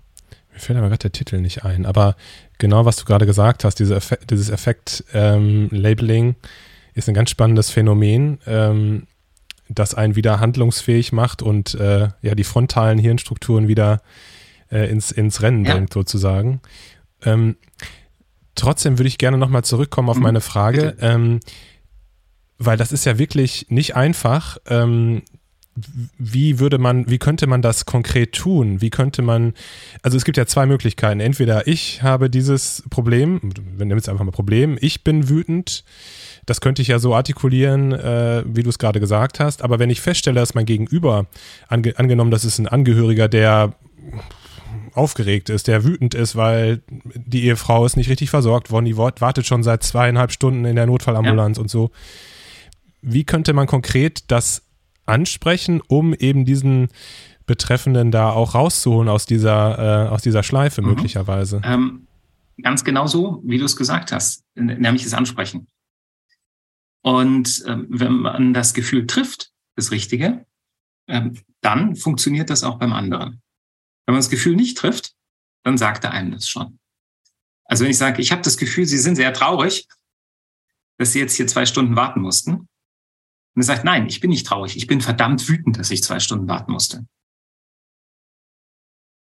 Mir 0.57 0.61
fällt 0.61 0.79
aber 0.79 0.89
gerade 0.89 1.03
der 1.03 1.13
Titel 1.13 1.39
nicht 1.39 1.65
ein. 1.67 1.85
Aber 1.85 2.17
genau, 2.57 2.87
was 2.87 2.97
du 2.97 3.05
gerade 3.05 3.27
gesagt 3.27 3.63
hast, 3.63 3.75
diese 3.75 3.95
Effekt, 3.95 4.31
dieses 4.31 4.49
Effekt-Labeling 4.49 6.29
ähm, 6.29 6.37
ist 6.95 7.09
ein 7.09 7.15
ganz 7.15 7.29
spannendes 7.29 7.69
Phänomen, 7.69 8.39
ähm, 8.47 9.07
das 9.69 9.95
einen 9.95 10.17
wieder 10.17 10.41
handlungsfähig 10.41 11.13
macht 11.13 11.43
und 11.43 11.75
äh, 11.75 12.09
ja 12.23 12.35
die 12.35 12.45
frontalen 12.45 12.99
Hirnstrukturen 12.99 13.69
wieder 13.69 14.01
äh, 14.73 14.91
ins, 14.91 15.11
ins 15.11 15.43
Rennen 15.43 15.67
ja. 15.67 15.75
bringt, 15.75 15.93
sozusagen. 15.93 16.63
Ähm, 17.23 17.57
trotzdem 18.55 18.99
würde 18.99 19.09
ich 19.09 19.19
gerne 19.19 19.37
nochmal 19.37 19.63
zurückkommen 19.63 20.09
auf 20.09 20.17
mhm. 20.17 20.23
meine 20.23 20.41
Frage, 20.41 20.97
ähm, 21.03 21.41
weil 22.57 22.79
das 22.79 22.93
ist 22.93 23.05
ja 23.05 23.19
wirklich 23.19 23.67
nicht 23.69 23.95
einfach, 23.95 24.57
ähm, 24.71 25.21
wie 26.19 26.59
würde 26.59 26.79
man, 26.79 27.09
wie 27.09 27.19
könnte 27.19 27.47
man 27.47 27.63
das 27.63 27.85
konkret 27.85 28.33
tun? 28.33 28.81
Wie 28.81 28.91
könnte 28.91 29.23
man, 29.23 29.55
also 30.03 30.17
es 30.17 30.25
gibt 30.25 30.39
ja 30.39 30.47
zwei 30.47 30.67
Möglichkeiten. 30.67 31.21
Entweder 31.21 31.67
ich 31.67 32.03
habe 32.03 32.31
dieses 32.31 32.83
Problem, 32.89 33.41
wir 33.77 33.85
nehmen 33.85 33.99
jetzt 33.99 34.09
einfach 34.09 34.25
mal 34.25 34.31
Problem, 34.31 34.79
ich 34.81 35.05
bin 35.05 35.29
wütend, 35.29 35.85
das 36.47 36.61
könnte 36.61 36.81
ich 36.81 36.89
ja 36.89 36.99
so 36.99 37.15
artikulieren, 37.15 37.93
äh, 37.93 38.45
wie 38.47 38.63
du 38.63 38.71
es 38.71 38.79
gerade 38.79 39.01
gesagt 39.01 39.41
hast, 39.41 39.63
aber 39.63 39.79
wenn 39.79 39.91
ich 39.91 40.01
feststelle, 40.01 40.41
dass 40.41 40.55
mein 40.55 40.67
Gegenüber, 40.67 41.27
ange 41.69 41.99
angenommen, 41.99 42.31
das 42.31 42.45
ist 42.45 42.59
ein 42.59 42.69
Angehöriger, 42.69 43.29
der 43.29 43.75
aufgeregt 44.95 45.51
ist, 45.51 45.69
der 45.69 45.85
wütend 45.85 46.15
ist, 46.15 46.37
weil 46.37 46.81
die 47.15 47.45
Ehefrau 47.45 47.85
ist 47.85 47.97
nicht 47.97 48.09
richtig 48.09 48.31
versorgt 48.31 48.71
worden, 48.71 48.87
die 48.87 48.97
wartet 48.97 49.47
schon 49.47 49.63
seit 49.63 49.83
zweieinhalb 49.83 50.33
Stunden 50.33 50.65
in 50.65 50.77
der 50.77 50.87
Notfallambulanz 50.87 51.59
ja. 51.59 51.63
und 51.63 51.69
so. 51.69 51.91
Wie 53.03 53.25
könnte 53.25 53.53
man 53.53 53.67
konkret 53.67 54.25
das 54.29 54.63
ansprechen, 55.07 55.81
um 55.87 56.15
eben 56.15 56.45
diesen 56.45 56.89
Betreffenden 57.47 58.11
da 58.11 58.31
auch 58.31 58.55
rauszuholen 58.55 59.09
aus 59.09 59.25
dieser, 59.27 60.07
äh, 60.07 60.09
aus 60.09 60.23
dieser 60.23 60.43
Schleife 60.43 60.83
mhm. 60.83 60.89
möglicherweise? 60.89 61.61
Ähm, 61.65 62.07
ganz 62.63 62.85
genau 62.85 63.07
so, 63.07 63.41
wie 63.45 63.59
du 63.59 63.65
es 63.65 63.77
gesagt 63.77 64.13
hast, 64.13 64.45
nämlich 64.55 65.05
das 65.05 65.15
Ansprechen. 65.15 65.69
Und 67.03 67.63
ähm, 67.67 67.87
wenn 67.89 68.15
man 68.15 68.53
das 68.53 68.75
Gefühl 68.75 69.07
trifft, 69.07 69.53
das 69.77 69.93
Richtige, 69.93 70.45
ähm, 71.09 71.39
dann 71.61 71.95
funktioniert 71.95 72.51
das 72.51 72.65
auch 72.65 72.79
beim 72.79 72.93
anderen. 72.93 73.43
Wenn 74.07 74.15
man 74.15 74.21
das 74.21 74.31
Gefühl 74.31 74.57
nicht 74.57 74.77
trifft, 74.77 75.15
dann 75.63 75.79
sagt 75.79 76.05
er 76.05 76.13
einem 76.13 76.33
das 76.33 76.49
schon. 76.49 76.79
Also 77.65 77.85
wenn 77.85 77.91
ich 77.91 77.99
sage, 77.99 78.23
ich 78.23 78.33
habe 78.33 78.43
das 78.43 78.57
Gefühl, 78.57 78.87
Sie 78.87 78.99
sind 78.99 79.17
sehr 79.17 79.33
traurig, 79.33 79.87
dass 80.99 81.13
Sie 81.13 81.19
jetzt 81.19 81.35
hier 81.35 81.47
zwei 81.47 81.67
Stunden 81.67 81.97
warten 81.97 82.21
mussten, 82.21 82.69
und 83.57 83.63
er 83.63 83.65
sagt, 83.65 83.85
nein, 83.85 84.07
ich 84.07 84.21
bin 84.21 84.29
nicht 84.29 84.47
traurig. 84.47 84.77
Ich 84.77 84.87
bin 84.87 85.01
verdammt 85.01 85.49
wütend, 85.49 85.79
dass 85.79 85.91
ich 85.91 86.05
zwei 86.05 86.21
Stunden 86.21 86.47
warten 86.47 86.73
musste. 86.73 87.07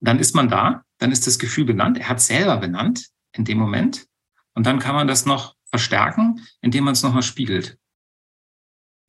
Dann 0.00 0.20
ist 0.20 0.36
man 0.36 0.48
da, 0.48 0.84
dann 0.98 1.10
ist 1.10 1.26
das 1.26 1.40
Gefühl 1.40 1.64
benannt. 1.64 1.98
Er 1.98 2.08
hat 2.08 2.20
selber 2.20 2.56
benannt 2.56 3.08
in 3.32 3.44
dem 3.44 3.58
Moment. 3.58 4.06
Und 4.54 4.64
dann 4.64 4.78
kann 4.78 4.94
man 4.94 5.08
das 5.08 5.26
noch 5.26 5.56
verstärken, 5.70 6.46
indem 6.60 6.84
man 6.84 6.92
es 6.92 7.02
nochmal 7.02 7.24
spiegelt. 7.24 7.78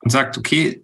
Und 0.01 0.09
sagt, 0.09 0.37
okay, 0.37 0.83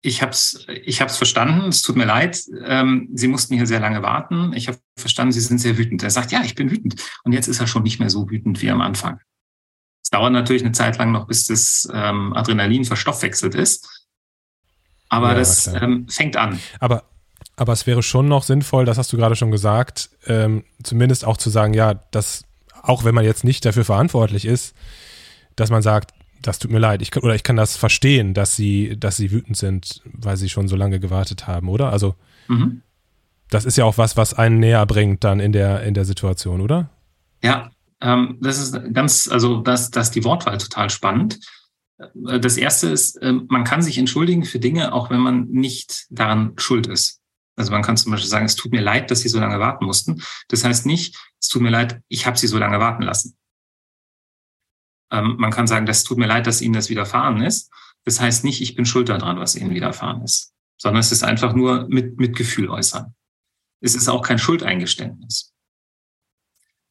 ich 0.00 0.22
habe 0.22 0.32
es 0.32 0.64
ich 0.84 1.02
hab's 1.02 1.18
verstanden, 1.18 1.68
es 1.68 1.82
tut 1.82 1.96
mir 1.96 2.04
leid, 2.06 2.42
ähm, 2.64 3.10
Sie 3.12 3.28
mussten 3.28 3.56
hier 3.56 3.66
sehr 3.66 3.80
lange 3.80 4.02
warten. 4.02 4.54
Ich 4.54 4.68
habe 4.68 4.78
verstanden, 4.96 5.32
Sie 5.32 5.40
sind 5.40 5.58
sehr 5.58 5.76
wütend. 5.76 6.02
Er 6.02 6.10
sagt, 6.10 6.32
ja, 6.32 6.42
ich 6.44 6.54
bin 6.54 6.70
wütend. 6.70 7.04
Und 7.24 7.32
jetzt 7.32 7.48
ist 7.48 7.60
er 7.60 7.66
schon 7.66 7.82
nicht 7.82 7.98
mehr 7.98 8.08
so 8.08 8.30
wütend 8.30 8.62
wie 8.62 8.70
am 8.70 8.80
Anfang. 8.80 9.20
Es 10.02 10.10
dauert 10.10 10.32
natürlich 10.32 10.62
eine 10.62 10.72
Zeit 10.72 10.98
lang 10.98 11.12
noch, 11.12 11.26
bis 11.26 11.46
das 11.46 11.88
ähm, 11.92 12.32
Adrenalin 12.34 12.84
verstoffwechselt 12.84 13.54
ist. 13.54 14.06
Aber 15.08 15.28
ja, 15.28 15.34
das 15.34 15.66
ähm, 15.66 16.06
fängt 16.08 16.36
an. 16.36 16.58
Aber, 16.80 17.04
aber 17.56 17.72
es 17.72 17.86
wäre 17.86 18.02
schon 18.02 18.28
noch 18.28 18.42
sinnvoll, 18.42 18.84
das 18.84 18.98
hast 18.98 19.12
du 19.12 19.16
gerade 19.16 19.36
schon 19.36 19.50
gesagt, 19.50 20.10
ähm, 20.26 20.64
zumindest 20.82 21.24
auch 21.24 21.36
zu 21.36 21.50
sagen, 21.50 21.74
ja, 21.74 21.94
dass, 21.94 22.44
auch 22.82 23.04
wenn 23.04 23.14
man 23.14 23.24
jetzt 23.24 23.44
nicht 23.44 23.64
dafür 23.64 23.84
verantwortlich 23.84 24.44
ist, 24.44 24.74
dass 25.56 25.70
man 25.70 25.82
sagt, 25.82 26.12
das 26.42 26.58
tut 26.58 26.70
mir 26.70 26.78
leid, 26.78 27.02
ich, 27.02 27.16
oder 27.16 27.34
ich 27.34 27.42
kann 27.42 27.56
das 27.56 27.76
verstehen, 27.76 28.32
dass 28.32 28.54
sie, 28.54 28.96
dass 28.98 29.16
sie 29.16 29.32
wütend 29.32 29.56
sind, 29.56 30.02
weil 30.04 30.36
sie 30.36 30.48
schon 30.48 30.68
so 30.68 30.76
lange 30.76 31.00
gewartet 31.00 31.46
haben, 31.46 31.68
oder? 31.68 31.90
Also, 31.90 32.14
mhm. 32.46 32.82
das 33.50 33.64
ist 33.64 33.76
ja 33.76 33.84
auch 33.84 33.98
was, 33.98 34.16
was 34.16 34.34
einen 34.34 34.60
näher 34.60 34.86
bringt 34.86 35.24
dann 35.24 35.40
in 35.40 35.52
der, 35.52 35.82
in 35.82 35.94
der 35.94 36.04
Situation, 36.04 36.60
oder? 36.60 36.90
Ja, 37.42 37.70
ähm, 38.00 38.38
das 38.40 38.58
ist 38.58 38.94
ganz, 38.94 39.28
also 39.28 39.60
das, 39.60 39.90
das 39.90 40.10
die 40.10 40.24
Wortwahl 40.24 40.58
total 40.58 40.90
spannend. 40.90 41.40
Äh, 41.98 42.40
das 42.40 42.56
erste 42.56 42.88
ist, 42.88 43.16
äh, 43.16 43.32
man 43.32 43.64
kann 43.64 43.82
sich 43.82 43.98
entschuldigen 43.98 44.44
für 44.44 44.58
Dinge, 44.58 44.92
auch 44.92 45.10
wenn 45.10 45.20
man 45.20 45.48
nicht 45.48 46.06
daran 46.10 46.52
schuld 46.56 46.86
ist. 46.86 47.20
Also 47.56 47.72
man 47.72 47.82
kann 47.82 47.96
zum 47.96 48.12
Beispiel 48.12 48.30
sagen, 48.30 48.46
es 48.46 48.54
tut 48.54 48.70
mir 48.70 48.80
leid, 48.80 49.10
dass 49.10 49.20
Sie 49.20 49.28
so 49.28 49.40
lange 49.40 49.58
warten 49.58 49.84
mussten. 49.84 50.22
Das 50.46 50.64
heißt 50.64 50.86
nicht, 50.86 51.18
es 51.40 51.48
tut 51.48 51.60
mir 51.60 51.70
leid, 51.70 52.00
ich 52.08 52.26
habe 52.26 52.38
Sie 52.38 52.46
so 52.46 52.56
lange 52.56 52.78
warten 52.78 53.02
lassen. 53.02 53.36
Ähm, 55.10 55.36
man 55.38 55.50
kann 55.50 55.66
sagen, 55.66 55.86
das 55.86 56.04
tut 56.04 56.18
mir 56.18 56.26
leid, 56.26 56.46
dass 56.46 56.62
Ihnen 56.62 56.74
das 56.74 56.88
widerfahren 56.88 57.42
ist. 57.42 57.72
Das 58.04 58.20
heißt 58.20 58.44
nicht, 58.44 58.60
ich 58.60 58.76
bin 58.76 58.86
schuld 58.86 59.08
daran, 59.08 59.40
was 59.40 59.56
Ihnen 59.56 59.74
widerfahren 59.74 60.22
ist, 60.22 60.54
sondern 60.80 61.00
es 61.00 61.10
ist 61.10 61.24
einfach 61.24 61.52
nur 61.52 61.88
mit, 61.88 62.18
mit 62.18 62.36
Gefühl 62.36 62.70
äußern. 62.70 63.14
Es 63.80 63.96
ist 63.96 64.08
auch 64.08 64.22
kein 64.22 64.38
Schuldeingeständnis. 64.38 65.52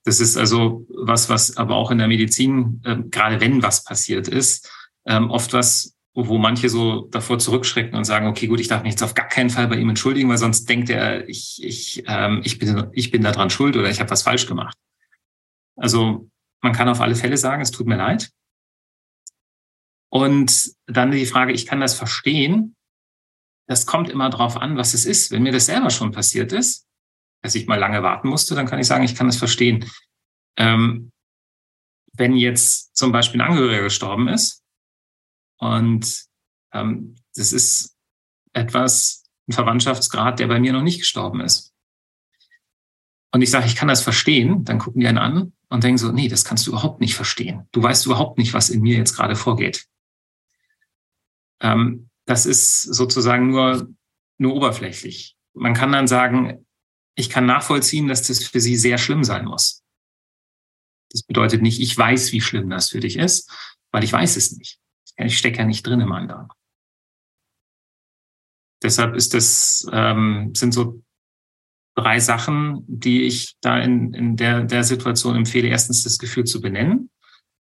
Das 0.07 0.21
ist 0.21 0.37
also 0.37 0.87
was, 0.87 1.27
was 1.27 1.57
aber 1.57 1.75
auch 1.75 1.91
in 1.91 1.97
der 1.97 2.07
Medizin, 2.07 2.81
äh, 2.85 2.95
gerade 3.11 3.41
wenn 3.41 3.61
was 3.61 3.83
passiert 3.83 4.29
ist, 4.29 4.71
ähm, 5.05 5.29
oft 5.29 5.51
was, 5.51 5.97
wo 6.13 6.37
manche 6.37 6.69
so 6.69 7.09
davor 7.11 7.39
zurückschrecken 7.39 7.93
und 7.93 8.05
sagen, 8.05 8.27
okay, 8.27 8.47
gut, 8.47 8.61
ich 8.61 8.69
darf 8.69 8.83
mich 8.83 8.91
jetzt 8.91 9.03
auf 9.03 9.15
gar 9.15 9.27
keinen 9.27 9.49
Fall 9.49 9.67
bei 9.67 9.75
ihm 9.75 9.89
entschuldigen, 9.89 10.29
weil 10.29 10.37
sonst 10.37 10.69
denkt 10.69 10.89
er, 10.89 11.27
ich, 11.27 11.61
ich, 11.61 12.05
ähm, 12.07 12.41
ich, 12.45 12.57
bin, 12.57 12.87
ich 12.93 13.11
bin 13.11 13.21
daran 13.21 13.49
schuld 13.49 13.75
oder 13.75 13.89
ich 13.89 13.99
habe 13.99 14.09
was 14.09 14.23
falsch 14.23 14.47
gemacht. 14.47 14.77
Also 15.75 16.29
man 16.61 16.71
kann 16.71 16.87
auf 16.87 17.01
alle 17.01 17.15
Fälle 17.15 17.35
sagen, 17.35 17.61
es 17.61 17.71
tut 17.71 17.87
mir 17.87 17.97
leid. 17.97 18.31
Und 20.07 20.71
dann 20.85 21.11
die 21.11 21.25
Frage, 21.25 21.51
ich 21.51 21.65
kann 21.65 21.81
das 21.81 21.95
verstehen. 21.95 22.77
Das 23.67 23.85
kommt 23.85 24.07
immer 24.09 24.29
darauf 24.29 24.55
an, 24.55 24.77
was 24.77 24.93
es 24.93 25.05
ist. 25.05 25.31
Wenn 25.31 25.43
mir 25.43 25.51
das 25.51 25.65
selber 25.65 25.89
schon 25.89 26.13
passiert 26.13 26.53
ist, 26.53 26.86
dass 27.41 27.55
ich 27.55 27.67
mal 27.67 27.79
lange 27.79 28.03
warten 28.03 28.27
musste, 28.27 28.55
dann 28.55 28.65
kann 28.65 28.79
ich 28.79 28.87
sagen, 28.87 29.03
ich 29.03 29.15
kann 29.15 29.27
das 29.27 29.37
verstehen. 29.37 29.89
Ähm, 30.57 31.11
wenn 32.13 32.35
jetzt 32.35 32.95
zum 32.95 33.11
Beispiel 33.11 33.41
ein 33.41 33.47
Angehöriger 33.47 33.83
gestorben 33.83 34.27
ist 34.27 34.63
und 35.57 36.25
ähm, 36.73 37.15
das 37.35 37.53
ist 37.53 37.95
etwas, 38.53 39.23
ein 39.47 39.53
Verwandtschaftsgrad, 39.53 40.39
der 40.39 40.47
bei 40.47 40.59
mir 40.59 40.73
noch 40.73 40.81
nicht 40.81 40.99
gestorben 40.99 41.41
ist. 41.41 41.73
Und 43.31 43.41
ich 43.41 43.51
sage, 43.51 43.67
ich 43.67 43.75
kann 43.75 43.87
das 43.87 44.01
verstehen, 44.01 44.63
dann 44.63 44.79
gucken 44.79 45.01
die 45.01 45.07
einen 45.07 45.17
an 45.17 45.53
und 45.69 45.83
denken 45.83 45.97
so, 45.97 46.11
nee, 46.11 46.27
das 46.27 46.43
kannst 46.43 46.65
du 46.65 46.71
überhaupt 46.71 47.01
nicht 47.01 47.15
verstehen. 47.15 47.67
Du 47.71 47.83
weißt 47.83 48.05
überhaupt 48.05 48.37
nicht, 48.37 48.53
was 48.53 48.69
in 48.69 48.81
mir 48.81 48.97
jetzt 48.97 49.15
gerade 49.15 49.35
vorgeht. 49.35 49.85
Ähm, 51.61 52.09
das 52.25 52.45
ist 52.45 52.81
sozusagen 52.81 53.49
nur, 53.49 53.89
nur 54.37 54.55
oberflächlich. 54.55 55.35
Man 55.53 55.73
kann 55.73 55.91
dann 55.91 56.07
sagen, 56.07 56.65
ich 57.17 57.29
kann 57.29 57.47
nachvollziehen, 57.47 58.07
dass 58.07 58.21
das 58.21 58.45
für 58.45 58.61
sie 58.61 58.77
sehr 58.77 58.97
schlimm 58.97 59.23
sein 59.23 59.45
muss. 59.45 59.83
Das 61.09 61.23
bedeutet 61.23 61.61
nicht, 61.63 61.81
ich 61.81 61.97
weiß, 61.97 62.31
wie 62.31 62.41
schlimm 62.41 62.69
das 62.69 62.89
für 62.89 62.99
dich 62.99 63.17
ist, 63.17 63.51
weil 63.91 64.03
ich 64.03 64.13
weiß 64.13 64.37
es 64.37 64.55
nicht. 64.55 64.79
Ich 65.17 65.37
stecke 65.37 65.57
ja 65.57 65.65
nicht 65.65 65.85
drin 65.85 65.99
im 65.99 66.11
anderen. 66.11 66.47
Deshalb 68.83 69.15
ist 69.15 69.33
das, 69.33 69.87
ähm, 69.91 70.53
sind 70.55 70.73
so 70.73 71.01
drei 71.95 72.19
Sachen, 72.19 72.83
die 72.87 73.23
ich 73.23 73.57
da 73.61 73.79
in, 73.79 74.13
in 74.13 74.35
der, 74.35 74.63
der 74.63 74.83
Situation 74.83 75.35
empfehle. 75.35 75.67
Erstens 75.67 76.03
das 76.03 76.19
Gefühl 76.19 76.43
zu 76.43 76.61
benennen. 76.61 77.09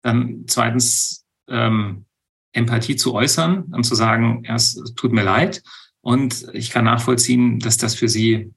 Dann 0.02 0.44
zweitens 0.46 1.26
ähm, 1.48 2.06
Empathie 2.52 2.94
zu 2.94 3.14
äußern 3.14 3.64
und 3.64 3.82
zu 3.82 3.96
sagen, 3.96 4.44
ja, 4.44 4.54
es 4.54 4.80
tut 4.94 5.12
mir 5.12 5.24
leid. 5.24 5.64
Und 6.02 6.46
ich 6.52 6.70
kann 6.70 6.84
nachvollziehen, 6.84 7.58
dass 7.58 7.76
das 7.76 7.96
für 7.96 8.08
Sie 8.08 8.52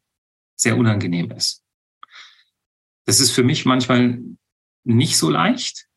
sehr 0.56 0.78
unangenehm 0.78 1.32
ist. 1.32 1.64
Das 3.06 3.20
ist 3.20 3.32
für 3.32 3.44
mich 3.44 3.66
manchmal 3.66 4.20
nicht 4.84 5.18
so 5.18 5.30
leicht. 5.30 5.88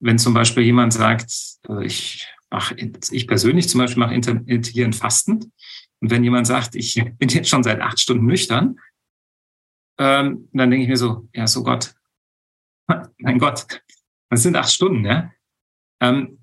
Wenn 0.00 0.18
zum 0.18 0.34
Beispiel 0.34 0.62
jemand 0.62 0.92
sagt, 0.92 1.32
äh, 1.68 1.84
ich 1.84 2.26
mache, 2.50 2.74
ich 2.76 3.26
persönlich 3.26 3.68
zum 3.68 3.80
Beispiel 3.80 4.00
mache 4.00 4.14
intermittierend 4.14 4.96
Fasten. 4.96 5.52
Und 6.00 6.10
wenn 6.10 6.24
jemand 6.24 6.46
sagt, 6.46 6.74
ich 6.74 6.94
bin 7.18 7.28
jetzt 7.28 7.48
schon 7.48 7.62
seit 7.62 7.80
acht 7.80 8.00
Stunden 8.00 8.26
nüchtern, 8.26 8.78
ähm, 9.98 10.48
dann 10.52 10.70
denke 10.70 10.84
ich 10.84 10.88
mir 10.88 10.96
so, 10.96 11.28
ja, 11.34 11.46
so 11.46 11.62
Gott, 11.62 11.94
mein 13.18 13.38
Gott, 13.38 13.82
das 14.30 14.42
sind 14.42 14.56
acht 14.56 14.72
Stunden, 14.72 15.04
ja. 15.04 15.32
Ähm, 16.00 16.38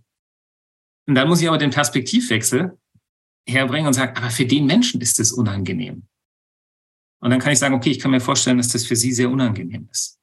und 1.07 1.15
dann 1.15 1.27
muss 1.27 1.41
ich 1.41 1.47
aber 1.47 1.57
den 1.57 1.69
Perspektivwechsel 1.69 2.77
herbringen 3.47 3.87
und 3.87 3.93
sagen, 3.93 4.17
aber 4.17 4.31
für 4.31 4.45
den 4.45 4.65
Menschen 4.65 5.01
ist 5.01 5.19
es 5.19 5.31
unangenehm. 5.31 6.07
Und 7.25 7.31
dann 7.31 7.39
kann 7.39 7.53
ich 7.53 7.57
sagen, 7.57 7.73
okay, 7.73 7.89
ich 7.89 7.97
kann 7.97 8.11
mir 8.11 8.19
vorstellen, 8.19 8.59
dass 8.59 8.67
das 8.67 8.85
für 8.85 8.95
Sie 8.95 9.11
sehr 9.11 9.31
unangenehm 9.31 9.89
ist. 9.91 10.19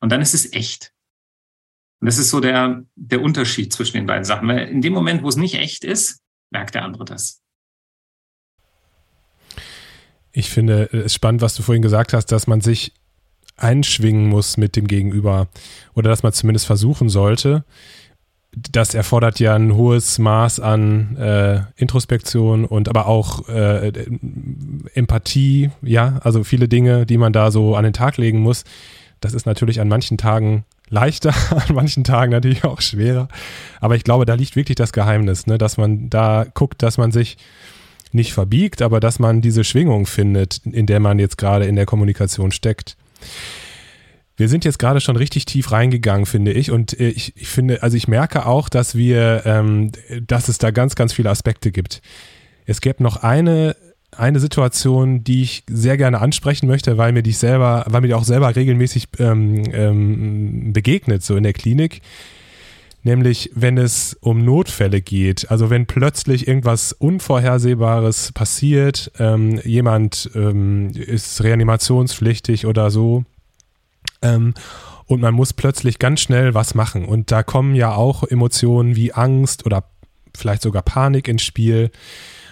Und 0.00 0.12
dann 0.12 0.20
ist 0.20 0.34
es 0.34 0.52
echt. 0.52 0.92
Und 2.00 2.06
das 2.06 2.18
ist 2.18 2.28
so 2.28 2.38
der, 2.38 2.84
der 2.96 3.22
Unterschied 3.22 3.72
zwischen 3.72 3.96
den 3.96 4.04
beiden 4.04 4.26
Sachen. 4.26 4.46
Weil 4.46 4.68
in 4.68 4.82
dem 4.82 4.92
Moment, 4.92 5.22
wo 5.22 5.28
es 5.30 5.36
nicht 5.36 5.54
echt 5.54 5.84
ist, 5.84 6.20
merkt 6.50 6.74
der 6.74 6.82
andere 6.84 7.06
das. 7.06 7.40
Ich 10.32 10.50
finde 10.50 10.90
es 10.92 11.14
spannend, 11.14 11.40
was 11.40 11.54
du 11.54 11.62
vorhin 11.62 11.80
gesagt 11.80 12.12
hast, 12.12 12.26
dass 12.26 12.46
man 12.46 12.60
sich 12.60 12.92
einschwingen 13.56 14.28
muss 14.28 14.58
mit 14.58 14.76
dem 14.76 14.86
Gegenüber 14.86 15.48
oder 15.94 16.10
dass 16.10 16.22
man 16.22 16.34
zumindest 16.34 16.66
versuchen 16.66 17.08
sollte. 17.08 17.64
Das 18.56 18.94
erfordert 18.94 19.40
ja 19.40 19.54
ein 19.54 19.74
hohes 19.74 20.18
Maß 20.18 20.60
an 20.60 21.16
äh, 21.16 21.60
Introspektion 21.76 22.64
und 22.64 22.88
aber 22.88 23.06
auch 23.06 23.48
äh, 23.48 23.92
Empathie, 24.94 25.70
ja, 25.82 26.18
also 26.22 26.44
viele 26.44 26.68
Dinge, 26.68 27.06
die 27.06 27.18
man 27.18 27.32
da 27.32 27.50
so 27.50 27.74
an 27.74 27.84
den 27.84 27.92
Tag 27.92 28.16
legen 28.16 28.40
muss. 28.40 28.64
Das 29.20 29.34
ist 29.34 29.46
natürlich 29.46 29.80
an 29.80 29.88
manchen 29.88 30.18
Tagen 30.18 30.64
leichter, 30.88 31.32
an 31.50 31.74
manchen 31.74 32.04
Tagen 32.04 32.32
natürlich 32.32 32.64
auch 32.64 32.80
schwerer. 32.80 33.28
Aber 33.80 33.96
ich 33.96 34.04
glaube, 34.04 34.26
da 34.26 34.34
liegt 34.34 34.56
wirklich 34.56 34.76
das 34.76 34.92
Geheimnis, 34.92 35.46
ne, 35.46 35.58
dass 35.58 35.76
man 35.76 36.10
da 36.10 36.46
guckt, 36.54 36.82
dass 36.82 36.98
man 36.98 37.12
sich 37.12 37.36
nicht 38.12 38.32
verbiegt, 38.32 38.80
aber 38.80 39.00
dass 39.00 39.18
man 39.18 39.40
diese 39.40 39.64
Schwingung 39.64 40.06
findet, 40.06 40.60
in 40.64 40.86
der 40.86 41.00
man 41.00 41.18
jetzt 41.18 41.36
gerade 41.36 41.66
in 41.66 41.74
der 41.74 41.86
Kommunikation 41.86 42.52
steckt. 42.52 42.96
Wir 44.36 44.48
sind 44.48 44.64
jetzt 44.64 44.78
gerade 44.78 45.00
schon 45.00 45.16
richtig 45.16 45.44
tief 45.44 45.70
reingegangen, 45.70 46.26
finde 46.26 46.52
ich. 46.52 46.70
Und 46.70 46.98
äh, 46.98 47.08
ich, 47.08 47.36
ich 47.36 47.48
finde, 47.48 47.82
also 47.82 47.96
ich 47.96 48.08
merke 48.08 48.46
auch, 48.46 48.68
dass 48.68 48.94
wir, 48.94 49.42
ähm, 49.44 49.92
dass 50.26 50.48
es 50.48 50.58
da 50.58 50.70
ganz, 50.70 50.96
ganz 50.96 51.12
viele 51.12 51.30
Aspekte 51.30 51.70
gibt. 51.70 52.02
Es 52.66 52.80
gäbe 52.80 53.02
noch 53.02 53.18
eine, 53.18 53.76
eine 54.16 54.40
Situation, 54.40 55.22
die 55.22 55.42
ich 55.42 55.64
sehr 55.68 55.96
gerne 55.96 56.20
ansprechen 56.20 56.66
möchte, 56.66 56.98
weil 56.98 57.12
mir 57.12 57.22
die 57.22 57.32
selber, 57.32 57.84
weil 57.88 58.00
mir 58.00 58.08
die 58.08 58.14
auch 58.14 58.24
selber 58.24 58.54
regelmäßig 58.54 59.08
ähm, 59.18 59.62
ähm, 59.72 60.72
begegnet, 60.72 61.22
so 61.22 61.36
in 61.36 61.44
der 61.44 61.52
Klinik 61.52 62.00
nämlich 63.04 63.50
wenn 63.54 63.78
es 63.78 64.16
um 64.20 64.44
Notfälle 64.44 65.00
geht. 65.00 65.50
Also 65.50 65.70
wenn 65.70 65.86
plötzlich 65.86 66.48
irgendwas 66.48 66.92
Unvorhersehbares 66.92 68.32
passiert, 68.32 69.12
ähm, 69.18 69.60
jemand 69.62 70.30
ähm, 70.34 70.90
ist 70.94 71.44
reanimationspflichtig 71.44 72.66
oder 72.66 72.90
so 72.90 73.24
ähm, 74.24 74.54
und 75.06 75.20
man 75.20 75.34
muss 75.34 75.52
plötzlich 75.52 75.98
ganz 75.98 76.20
schnell 76.20 76.54
was 76.54 76.74
machen. 76.74 77.04
Und 77.04 77.30
da 77.30 77.42
kommen 77.42 77.74
ja 77.74 77.94
auch 77.94 78.24
Emotionen 78.24 78.96
wie 78.96 79.12
Angst 79.12 79.66
oder 79.66 79.84
vielleicht 80.34 80.62
sogar 80.62 80.82
Panik 80.82 81.28
ins 81.28 81.42
Spiel. 81.42 81.90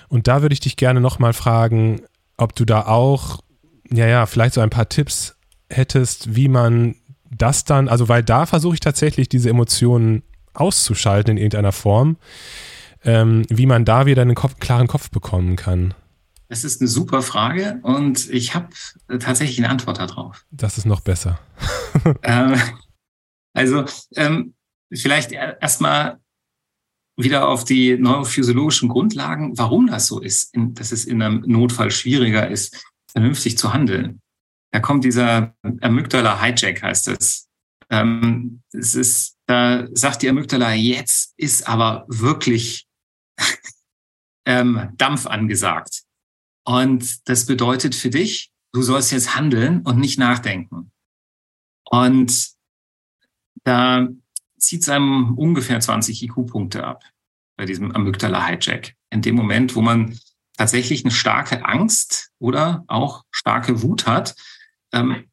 Und 0.08 0.28
da 0.28 0.42
würde 0.42 0.52
ich 0.52 0.60
dich 0.60 0.76
gerne 0.76 1.00
nochmal 1.00 1.32
fragen, 1.32 2.02
ob 2.36 2.54
du 2.54 2.64
da 2.64 2.86
auch, 2.86 3.40
ja, 3.90 4.06
ja, 4.06 4.26
vielleicht 4.26 4.54
so 4.54 4.60
ein 4.60 4.70
paar 4.70 4.88
Tipps 4.88 5.36
hättest, 5.70 6.36
wie 6.36 6.48
man 6.48 6.96
das 7.30 7.64
dann, 7.64 7.88
also 7.88 8.08
weil 8.08 8.22
da 8.22 8.44
versuche 8.44 8.74
ich 8.74 8.80
tatsächlich 8.80 9.28
diese 9.28 9.48
Emotionen 9.48 10.22
auszuschalten 10.52 11.32
in 11.32 11.38
irgendeiner 11.38 11.72
Form, 11.72 12.18
ähm, 13.04 13.44
wie 13.48 13.64
man 13.64 13.86
da 13.86 14.04
wieder 14.04 14.20
einen 14.20 14.34
Kopf, 14.34 14.58
klaren 14.60 14.86
Kopf 14.86 15.10
bekommen 15.10 15.56
kann? 15.56 15.94
Das 16.52 16.64
ist 16.64 16.82
eine 16.82 16.88
super 16.88 17.22
Frage 17.22 17.80
und 17.82 18.28
ich 18.28 18.54
habe 18.54 18.68
tatsächlich 19.20 19.56
eine 19.56 19.70
Antwort 19.70 19.98
darauf. 19.98 20.44
Das 20.50 20.76
ist 20.76 20.84
noch 20.84 21.00
besser. 21.00 21.40
ähm, 22.22 22.60
also 23.54 23.86
ähm, 24.16 24.52
vielleicht 24.92 25.32
erstmal 25.32 26.20
wieder 27.16 27.48
auf 27.48 27.64
die 27.64 27.96
neurophysiologischen 27.96 28.90
Grundlagen, 28.90 29.56
warum 29.56 29.86
das 29.86 30.06
so 30.06 30.20
ist, 30.20 30.52
dass 30.54 30.92
es 30.92 31.06
in 31.06 31.22
einem 31.22 31.42
Notfall 31.46 31.90
schwieriger 31.90 32.46
ist, 32.46 32.84
vernünftig 33.10 33.56
zu 33.56 33.72
handeln. 33.72 34.20
Da 34.72 34.80
kommt 34.80 35.04
dieser 35.04 35.54
Amygdala 35.80 36.38
Hijack, 36.38 36.82
heißt 36.82 37.08
es. 37.08 37.48
Ähm, 37.88 38.60
es 38.74 38.94
ist 38.94 39.38
da 39.46 39.86
sagt 39.92 40.20
die 40.20 40.28
Amygdala, 40.28 40.74
jetzt 40.74 41.32
ist 41.38 41.66
aber 41.66 42.04
wirklich 42.08 42.86
ähm, 44.46 44.92
Dampf 44.98 45.26
angesagt. 45.26 46.02
Und 46.64 47.28
das 47.28 47.46
bedeutet 47.46 47.94
für 47.94 48.10
dich, 48.10 48.52
du 48.72 48.82
sollst 48.82 49.12
jetzt 49.12 49.36
handeln 49.36 49.82
und 49.82 49.98
nicht 49.98 50.18
nachdenken. 50.18 50.92
Und 51.84 52.52
da 53.64 54.08
zieht 54.58 54.82
es 54.82 54.88
einem 54.88 55.36
ungefähr 55.36 55.80
20 55.80 56.22
IQ-Punkte 56.22 56.84
ab 56.84 57.04
bei 57.56 57.64
diesem 57.64 57.92
Amygdala-Hijack. 57.92 58.94
In 59.10 59.22
dem 59.22 59.34
Moment, 59.34 59.74
wo 59.74 59.82
man 59.82 60.18
tatsächlich 60.56 61.04
eine 61.04 61.12
starke 61.12 61.64
Angst 61.64 62.30
oder 62.38 62.84
auch 62.86 63.24
starke 63.30 63.82
Wut 63.82 64.06
hat, 64.06 64.34
ähm, 64.92 65.24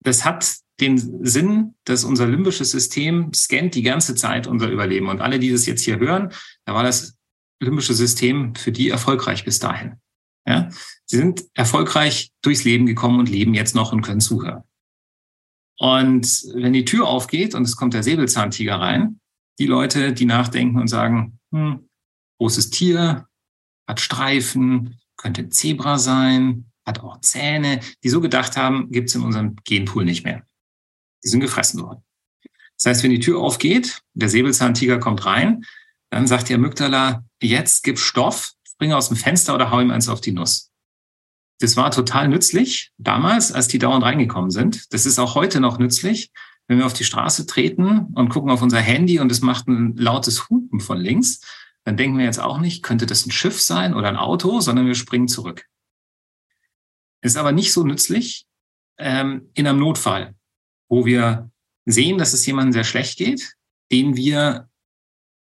das 0.00 0.24
hat 0.24 0.58
den 0.80 1.24
Sinn, 1.26 1.74
dass 1.84 2.04
unser 2.04 2.26
limbisches 2.26 2.70
System 2.70 3.32
scannt 3.34 3.74
die 3.74 3.82
ganze 3.82 4.14
Zeit 4.14 4.46
unser 4.46 4.68
Überleben. 4.68 5.08
Und 5.08 5.20
alle, 5.20 5.38
die 5.38 5.50
das 5.50 5.66
jetzt 5.66 5.82
hier 5.82 5.98
hören, 5.98 6.32
da 6.64 6.74
war 6.74 6.84
das 6.84 7.16
limbische 7.60 7.94
System 7.94 8.54
für 8.54 8.70
die 8.70 8.88
erfolgreich 8.88 9.44
bis 9.44 9.58
dahin. 9.58 9.96
Ja? 10.48 10.70
Sie 11.04 11.18
sind 11.18 11.44
erfolgreich 11.54 12.32
durchs 12.42 12.64
Leben 12.64 12.86
gekommen 12.86 13.18
und 13.18 13.28
leben 13.28 13.54
jetzt 13.54 13.74
noch 13.74 13.92
und 13.92 14.02
können 14.02 14.20
zuhören. 14.20 14.64
Und 15.78 16.44
wenn 16.54 16.72
die 16.72 16.84
Tür 16.84 17.06
aufgeht 17.06 17.54
und 17.54 17.62
es 17.62 17.76
kommt 17.76 17.94
der 17.94 18.02
Säbelzahntiger 18.02 18.80
rein, 18.80 19.20
die 19.58 19.66
Leute, 19.66 20.12
die 20.12 20.24
nachdenken 20.24 20.78
und 20.78 20.88
sagen, 20.88 21.38
hm, 21.52 21.88
großes 22.38 22.70
Tier, 22.70 23.28
hat 23.86 24.00
Streifen, 24.00 24.98
könnte 25.16 25.48
Zebra 25.50 25.98
sein, 25.98 26.70
hat 26.86 27.00
auch 27.00 27.20
Zähne, 27.20 27.80
die 28.02 28.08
so 28.08 28.20
gedacht 28.20 28.56
haben, 28.56 28.90
gibt's 28.90 29.14
in 29.14 29.22
unserem 29.22 29.56
Genpool 29.64 30.04
nicht 30.04 30.24
mehr. 30.24 30.44
Die 31.24 31.28
sind 31.28 31.40
gefressen 31.40 31.82
worden. 31.82 32.02
Das 32.76 32.86
heißt, 32.86 33.02
wenn 33.02 33.10
die 33.10 33.20
Tür 33.20 33.40
aufgeht, 33.40 34.02
der 34.14 34.28
Säbelzahntiger 34.28 34.98
kommt 34.98 35.26
rein, 35.26 35.64
dann 36.10 36.26
sagt 36.26 36.48
die 36.48 36.54
Amygdala, 36.54 37.24
jetzt 37.42 37.82
gib 37.84 37.98
Stoff, 37.98 38.54
spring 38.78 38.92
aus 38.92 39.08
dem 39.08 39.16
Fenster 39.16 39.54
oder 39.54 39.70
hau 39.70 39.80
ihm 39.80 39.90
eins 39.90 40.08
auf 40.08 40.20
die 40.20 40.32
Nuss. 40.32 40.70
Das 41.60 41.76
war 41.76 41.90
total 41.90 42.28
nützlich 42.28 42.92
damals, 42.98 43.50
als 43.52 43.68
die 43.68 43.78
dauernd 43.78 44.04
reingekommen 44.04 44.50
sind. 44.50 44.92
Das 44.92 45.06
ist 45.06 45.18
auch 45.18 45.34
heute 45.34 45.60
noch 45.60 45.78
nützlich, 45.78 46.30
wenn 46.68 46.78
wir 46.78 46.86
auf 46.86 46.92
die 46.92 47.04
Straße 47.04 47.46
treten 47.46 48.06
und 48.14 48.28
gucken 48.28 48.50
auf 48.50 48.62
unser 48.62 48.80
Handy 48.80 49.18
und 49.18 49.32
es 49.32 49.40
macht 49.40 49.66
ein 49.66 49.96
lautes 49.96 50.48
Hupen 50.48 50.80
von 50.80 50.98
links. 50.98 51.40
Dann 51.84 51.96
denken 51.96 52.18
wir 52.18 52.24
jetzt 52.24 52.40
auch 52.40 52.58
nicht, 52.58 52.84
könnte 52.84 53.06
das 53.06 53.26
ein 53.26 53.32
Schiff 53.32 53.60
sein 53.60 53.94
oder 53.94 54.08
ein 54.08 54.16
Auto, 54.16 54.60
sondern 54.60 54.86
wir 54.86 54.94
springen 54.94 55.26
zurück. 55.26 55.66
Ist 57.20 57.36
aber 57.36 57.50
nicht 57.50 57.72
so 57.72 57.82
nützlich 57.82 58.46
ähm, 58.98 59.50
in 59.54 59.66
einem 59.66 59.80
Notfall 59.80 60.36
wo 60.88 61.04
wir 61.04 61.50
sehen, 61.84 62.18
dass 62.18 62.32
es 62.32 62.44
jemandem 62.46 62.72
sehr 62.72 62.84
schlecht 62.84 63.18
geht, 63.18 63.54
den 63.92 64.16
wir 64.16 64.68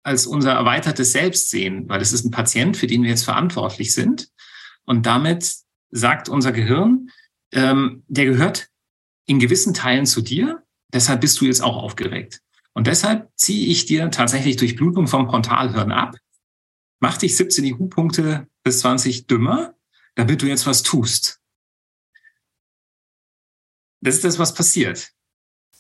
als 0.10 0.26
unser 0.26 0.54
erweitertes 0.54 1.12
Selbst 1.12 1.52
sehen, 1.52 1.88
weil 1.88 2.02
es 2.02 2.14
ist 2.14 2.26
ein 2.26 2.32
Patient, 2.32 2.76
für 2.76 2.88
den 2.88 3.04
wir 3.04 3.12
jetzt 3.12 3.26
verantwortlich 3.26 3.94
sind. 3.94 4.32
Und 4.84 5.06
damit 5.06 5.54
sagt 5.92 6.30
unser 6.30 6.52
Gehirn, 6.52 7.12
ähm, 7.52 8.04
der 8.08 8.26
gehört 8.26 8.70
in 9.28 9.38
gewissen 9.38 9.76
Teilen 9.76 10.08
zu 10.08 10.22
dir, 10.22 10.64
deshalb 10.92 11.22
bist 11.22 11.40
du 11.40 11.46
jetzt 11.46 11.62
auch 11.62 11.78
aufgeregt. 11.78 12.42
Und 12.74 12.88
deshalb 12.88 13.30
ziehe 13.36 13.68
ich 13.68 13.86
dir 13.86 14.10
tatsächlich 14.10 14.56
durch 14.56 14.76
Blutung 14.76 15.06
vom 15.06 15.30
Frontalhirn 15.30 15.92
ab, 15.92 16.16
mach 17.00 17.18
dich 17.18 17.38
17 17.38 17.66
IQ-Punkte 17.66 18.48
bis 18.64 18.80
20 18.80 19.28
dümmer, 19.28 19.76
damit 20.16 20.42
du 20.42 20.48
jetzt 20.48 20.66
was 20.66 20.82
tust. 20.82 21.40
Das 24.02 24.16
ist 24.16 24.24
das, 24.24 24.40
was 24.40 24.56
passiert. 24.56 25.12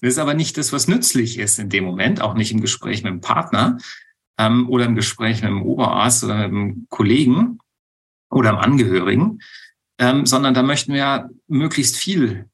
Das 0.02 0.12
ist 0.14 0.20
aber 0.20 0.36
nicht 0.36 0.56
das, 0.60 0.72
was 0.72 0.88
nützlich 0.88 1.40
ist 1.40 1.58
in 1.58 1.70
dem 1.70 1.84
Moment, 1.84 2.22
auch 2.22 2.36
nicht 2.36 2.52
im 2.52 2.62
Gespräch 2.62 3.02
mit 3.02 3.12
dem 3.12 3.22
Partner 3.22 3.80
ähm, 4.40 4.68
oder 4.70 4.86
im 4.86 4.96
Gespräch 4.96 5.42
mit 5.42 5.52
dem 5.52 5.62
Oberarzt 5.62 6.24
oder 6.24 6.48
mit 6.48 6.52
dem 6.52 6.88
Kollegen 6.90 7.60
oder 8.32 8.52
dem 8.52 8.58
Angehörigen, 8.58 9.40
ähm, 10.00 10.26
sondern 10.26 10.54
da 10.56 10.64
möchten 10.64 10.94
wir 10.94 11.30
möglichst 11.48 11.98
viel 11.98 12.50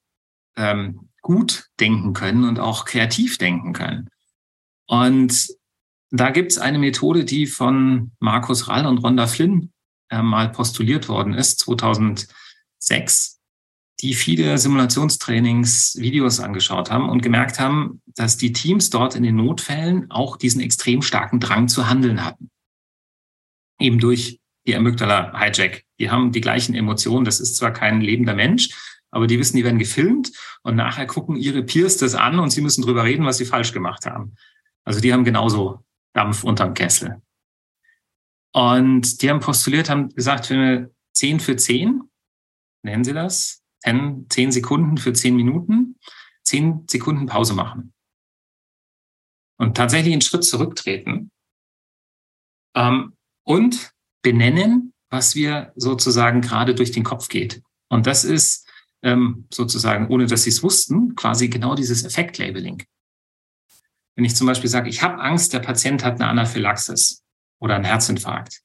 ähm, 0.57 1.09
gut 1.21 1.69
denken 1.79 2.13
können 2.13 2.43
und 2.43 2.59
auch 2.59 2.85
kreativ 2.85 3.37
denken 3.37 3.71
können. 3.71 4.09
Und 4.87 5.47
da 6.11 6.31
gibt 6.31 6.51
es 6.51 6.57
eine 6.57 6.79
Methode, 6.79 7.23
die 7.23 7.45
von 7.45 8.11
Markus 8.19 8.67
Rall 8.67 8.85
und 8.85 8.99
Rhonda 8.99 9.27
Flynn 9.27 9.71
äh, 10.09 10.21
mal 10.21 10.49
postuliert 10.49 11.07
worden 11.07 11.33
ist, 11.33 11.59
2006, 11.59 13.34
die 14.01 14.13
viele 14.13 14.57
Simulationstrainings, 14.57 15.95
Videos 15.99 16.39
angeschaut 16.39 16.91
haben 16.91 17.09
und 17.09 17.21
gemerkt 17.21 17.59
haben, 17.59 18.01
dass 18.07 18.37
die 18.37 18.51
Teams 18.51 18.89
dort 18.89 19.15
in 19.15 19.23
den 19.23 19.37
Notfällen 19.37 20.11
auch 20.11 20.37
diesen 20.37 20.61
extrem 20.61 21.01
starken 21.01 21.39
Drang 21.39 21.67
zu 21.67 21.89
handeln 21.89 22.25
hatten. 22.25 22.49
Eben 23.79 23.99
durch 23.99 24.39
die 24.67 24.75
Amygdala 24.75 25.39
Hijack. 25.39 25.83
Die 25.99 26.09
haben 26.09 26.31
die 26.31 26.41
gleichen 26.41 26.75
Emotionen. 26.75 27.25
Das 27.25 27.39
ist 27.39 27.55
zwar 27.55 27.71
kein 27.71 28.01
lebender 28.01 28.33
Mensch, 28.33 28.69
aber 29.11 29.27
die 29.27 29.39
wissen, 29.39 29.55
die 29.55 29.63
werden 29.63 29.79
gefilmt 29.79 30.31
und 30.63 30.75
nachher 30.75 31.05
gucken 31.05 31.37
ihre 31.37 31.63
Peers 31.63 31.97
das 31.97 32.15
an 32.15 32.39
und 32.39 32.49
sie 32.49 32.61
müssen 32.61 32.81
drüber 32.81 33.03
reden, 33.03 33.25
was 33.25 33.37
sie 33.37 33.45
falsch 33.45 33.71
gemacht 33.71 34.05
haben. 34.05 34.35
Also 34.83 34.99
die 34.99 35.13
haben 35.13 35.23
genauso 35.23 35.85
Dampf 36.13 36.43
unterm 36.43 36.73
Kessel. 36.73 37.21
Und 38.51 39.21
die 39.21 39.29
haben 39.29 39.39
postuliert, 39.39 39.89
haben 39.89 40.09
gesagt, 40.09 40.49
wenn 40.49 40.59
wir 40.59 40.91
10 41.13 41.39
für 41.39 41.55
10, 41.55 42.01
nennen 42.83 43.03
sie 43.03 43.13
das, 43.13 43.64
10, 43.85 44.27
10 44.29 44.51
Sekunden 44.51 44.97
für 44.97 45.13
10 45.13 45.35
Minuten, 45.35 45.97
10 46.43 46.85
Sekunden 46.89 47.27
Pause 47.27 47.53
machen. 47.53 47.93
Und 49.57 49.77
tatsächlich 49.77 50.13
einen 50.13 50.21
Schritt 50.21 50.43
zurücktreten 50.43 51.31
ähm, 52.75 53.15
und 53.43 53.93
benennen, 54.21 54.93
was 55.09 55.35
wir 55.35 55.71
sozusagen 55.75 56.41
gerade 56.41 56.75
durch 56.75 56.91
den 56.91 57.03
Kopf 57.03 57.29
geht. 57.29 57.61
Und 57.89 58.07
das 58.07 58.25
ist 58.25 58.67
ähm, 59.03 59.47
sozusagen, 59.53 60.09
ohne 60.09 60.25
dass 60.25 60.43
sie 60.43 60.49
es 60.49 60.63
wussten, 60.63 61.15
quasi 61.15 61.47
genau 61.47 61.75
dieses 61.75 62.03
Effektlabeling. 62.03 62.83
Wenn 64.15 64.25
ich 64.25 64.35
zum 64.35 64.47
Beispiel 64.47 64.69
sage, 64.69 64.89
ich 64.89 65.03
habe 65.03 65.21
Angst, 65.21 65.53
der 65.53 65.59
Patient 65.59 66.03
hat 66.03 66.15
eine 66.15 66.27
Anaphylaxis 66.27 67.23
oder 67.59 67.75
einen 67.75 67.85
Herzinfarkt. 67.85 68.61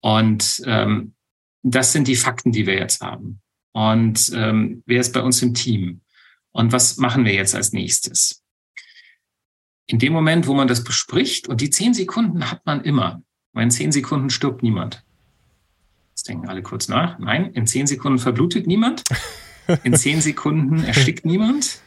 Und 0.00 0.62
ähm, 0.66 1.14
das 1.62 1.92
sind 1.92 2.06
die 2.06 2.16
Fakten, 2.16 2.52
die 2.52 2.66
wir 2.66 2.74
jetzt 2.74 3.00
haben. 3.00 3.40
Und 3.72 4.30
ähm, 4.34 4.82
wer 4.86 5.00
ist 5.00 5.12
bei 5.12 5.22
uns 5.22 5.42
im 5.42 5.54
Team? 5.54 6.02
Und 6.52 6.72
was 6.72 6.98
machen 6.98 7.24
wir 7.24 7.32
jetzt 7.32 7.54
als 7.54 7.72
nächstes? 7.72 8.42
In 9.86 9.98
dem 9.98 10.12
Moment, 10.12 10.46
wo 10.46 10.54
man 10.54 10.68
das 10.68 10.84
bespricht, 10.84 11.48
und 11.48 11.60
die 11.60 11.70
zehn 11.70 11.94
Sekunden 11.94 12.50
hat 12.50 12.64
man 12.66 12.82
immer, 12.82 13.22
weil 13.52 13.64
in 13.64 13.70
zehn 13.70 13.92
Sekunden 13.92 14.30
stirbt 14.30 14.62
niemand. 14.62 15.04
Jetzt 16.10 16.28
denken 16.28 16.48
alle 16.48 16.62
kurz 16.62 16.88
nach. 16.88 17.18
Nein, 17.18 17.52
in 17.52 17.66
zehn 17.66 17.86
Sekunden 17.86 18.18
verblutet 18.18 18.66
niemand. 18.66 19.02
In 19.84 19.94
zehn 19.94 20.20
Sekunden 20.20 20.84
erstickt 20.84 21.24
niemand. 21.24 21.80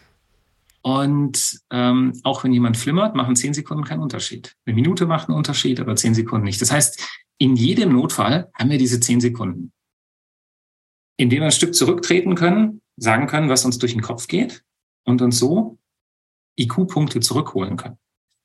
Und 0.81 1.61
ähm, 1.71 2.13
auch 2.23 2.43
wenn 2.43 2.53
jemand 2.53 2.77
flimmert, 2.77 3.15
machen 3.15 3.35
zehn 3.35 3.53
Sekunden 3.53 3.83
keinen 3.83 4.01
Unterschied. 4.01 4.55
Eine 4.65 4.75
Minute 4.75 5.05
macht 5.07 5.29
einen 5.29 5.37
Unterschied, 5.37 5.79
aber 5.79 5.95
zehn 5.95 6.13
Sekunden 6.13 6.45
nicht. 6.45 6.61
Das 6.61 6.71
heißt, 6.71 7.03
in 7.37 7.55
jedem 7.55 7.91
Notfall 7.93 8.49
haben 8.53 8.69
wir 8.69 8.77
diese 8.77 8.99
zehn 8.99 9.19
Sekunden, 9.19 9.71
indem 11.17 11.39
wir 11.39 11.45
ein 11.45 11.51
Stück 11.51 11.75
zurücktreten 11.75 12.35
können, 12.35 12.81
sagen 12.97 13.27
können, 13.27 13.49
was 13.49 13.65
uns 13.65 13.77
durch 13.77 13.93
den 13.93 14.01
Kopf 14.01 14.27
geht 14.27 14.63
und 15.03 15.21
uns 15.21 15.39
so 15.39 15.77
IQ-Punkte 16.57 17.19
zurückholen 17.19 17.77
können. 17.77 17.97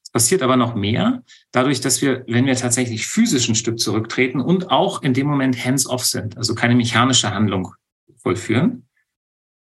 Es 0.03 0.11
passiert 0.11 0.43
aber 0.43 0.57
noch 0.57 0.75
mehr, 0.75 1.23
dadurch, 1.53 1.81
dass 1.81 2.03
wir, 2.03 2.25
wenn 2.27 2.47
wir 2.47 2.57
tatsächlich 2.57 3.07
physisch 3.07 3.49
ein 3.49 3.55
Stück 3.55 3.79
zurücktreten 3.79 4.41
und 4.41 4.71
auch 4.71 5.03
in 5.03 5.15
dem 5.15 5.27
Moment 5.27 5.65
hands-off 5.65 6.05
sind, 6.05 6.37
also 6.37 6.55
keine 6.55 6.75
mechanische 6.75 7.33
Handlung 7.33 7.75
vollführen, 8.17 8.89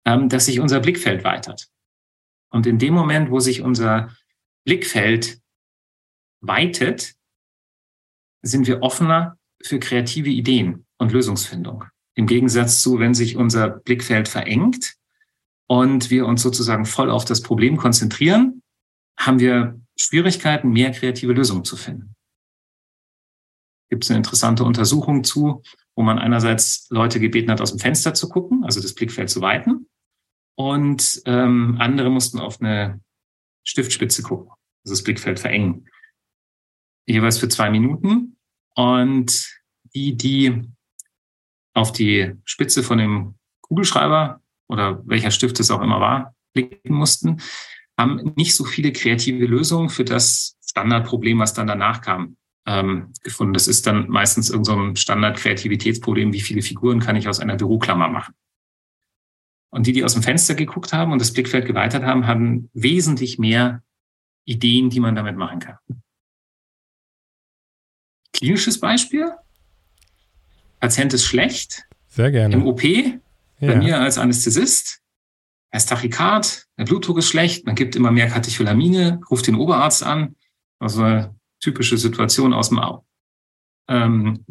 ähm, 0.06 0.30
dass 0.30 0.46
sich 0.46 0.60
unser 0.60 0.80
Blickfeld 0.80 1.24
weitert. 1.24 1.70
Und 2.50 2.66
in 2.66 2.80
dem 2.80 2.94
Moment, 2.94 3.30
wo 3.30 3.40
sich 3.40 3.62
unser 3.62 4.16
Blickfeld 4.66 5.40
weitet, 6.42 7.14
sind 8.42 8.68
wir 8.68 8.82
offener 8.82 9.38
für 9.62 9.80
kreative 9.80 10.30
Ideen 10.30 10.86
und 10.98 11.12
Lösungsfindung. 11.12 11.86
Im 12.20 12.28
Gegensatz 12.28 12.82
zu, 12.82 13.00
wenn 13.00 13.14
sich 13.14 13.38
unser 13.38 13.70
Blickfeld 13.70 14.28
verengt 14.28 14.96
und 15.68 16.10
wir 16.10 16.26
uns 16.26 16.42
sozusagen 16.42 16.86
voll 16.86 17.10
auf 17.10 17.24
das 17.24 17.42
Problem 17.42 17.78
konzentrieren, 17.78 18.62
haben 19.18 19.40
wir 19.40 19.80
Schwierigkeiten, 19.96 20.70
mehr 20.70 20.92
kreative 20.92 21.32
Lösungen 21.32 21.64
zu 21.64 21.78
finden. 21.78 22.18
Gibt 23.90 24.04
es 24.04 24.10
eine 24.10 24.18
interessante 24.18 24.66
Untersuchung 24.66 25.24
zu, 25.24 25.64
wo 25.96 26.04
man 26.04 26.20
einerseits 26.20 26.88
Leute 26.90 27.22
gebeten 27.22 27.52
hat, 27.52 27.62
aus 27.62 27.72
dem 27.72 27.80
Fenster 27.80 28.14
zu 28.14 28.28
gucken, 28.28 28.66
also 28.66 28.82
das 28.82 28.96
Blickfeld 28.96 29.30
zu 29.30 29.40
weiten, 29.40 29.88
und 30.56 31.22
ähm, 31.24 31.78
andere 31.80 32.10
mussten 32.10 32.38
auf 32.38 32.60
eine 32.60 33.00
Stiftspitze 33.64 34.24
gucken, 34.24 34.52
also 34.84 34.94
das 34.94 35.04
Blickfeld 35.04 35.40
verengen. 35.40 35.88
Jeweils 37.08 37.38
für 37.38 37.48
zwei 37.48 37.70
Minuten. 37.70 38.36
Und 38.76 39.58
die, 39.96 40.18
die 40.18 40.70
auf 41.80 41.94
die 41.94 42.34
Spitze 42.44 42.84
von 42.84 42.98
dem 42.98 43.36
Kugelschreiber 43.62 44.42
oder 44.68 45.02
welcher 45.06 45.32
Stift 45.32 45.60
es 45.60 45.72
auch 45.72 45.82
immer 45.82 46.02
war, 46.02 46.36
blicken 46.54 46.94
mussten, 46.94 47.42
haben 47.98 48.34
nicht 48.36 48.56
so 48.56 48.66
viele 48.66 48.92
kreative 48.92 49.46
Lösungen 49.46 49.90
für 49.90 50.04
das 50.04 50.58
Standardproblem, 50.66 51.40
was 51.40 51.54
dann 51.54 51.68
danach 51.68 52.02
kam, 52.02 52.36
ähm, 52.66 53.14
gefunden. 53.24 53.54
Das 53.54 53.68
ist 53.68 53.88
dann 53.88 54.10
meistens 54.10 54.50
irgendein 54.50 54.96
so 54.96 55.02
Standard-Kreativitätsproblem, 55.02 56.34
wie 56.34 56.42
viele 56.42 56.62
Figuren 56.62 57.00
kann 57.00 57.16
ich 57.16 57.28
aus 57.30 57.40
einer 57.40 57.56
Büroklammer 57.56 58.10
machen. 58.10 58.36
Und 59.72 59.88
die, 59.88 59.94
die 59.94 60.04
aus 60.04 60.14
dem 60.14 60.24
Fenster 60.24 60.56
geguckt 60.56 60.92
haben 60.92 61.12
und 61.12 61.20
das 61.20 61.32
Blickfeld 61.32 61.66
geweitert 61.66 62.04
haben, 62.04 62.28
haben 62.28 62.70
wesentlich 62.74 63.40
mehr 63.40 63.84
Ideen, 64.46 64.90
die 64.90 65.00
man 65.00 65.16
damit 65.16 65.38
machen 65.38 65.60
kann. 65.60 65.78
Klinisches 68.34 68.80
Beispiel. 68.80 69.32
Patient 70.80 71.14
ist 71.14 71.26
schlecht. 71.26 71.86
Sehr 72.08 72.32
gerne. 72.32 72.54
Im 72.54 72.66
OP, 72.66 72.84
ja. 72.84 73.20
bei 73.60 73.76
mir 73.76 74.00
als 74.00 74.18
Anästhesist. 74.18 75.02
Er 75.72 75.78
ist 75.78 75.90
Tachykard, 75.90 76.66
der 76.78 76.86
Blutdruck 76.86 77.20
ist 77.20 77.30
schlecht, 77.30 77.66
man 77.68 77.76
gibt 77.76 77.96
immer 77.96 78.12
mehr 78.12 78.28
Katecholamine, 78.28 79.20
ruft 79.30 79.46
den 79.46 79.56
Oberarzt 79.56 80.04
an. 80.04 80.36
Also 80.80 81.04
eine 81.04 81.36
typische 81.60 81.98
Situation 81.98 82.54
aus 82.54 82.70
dem 82.70 82.82
ähm, 83.88 84.46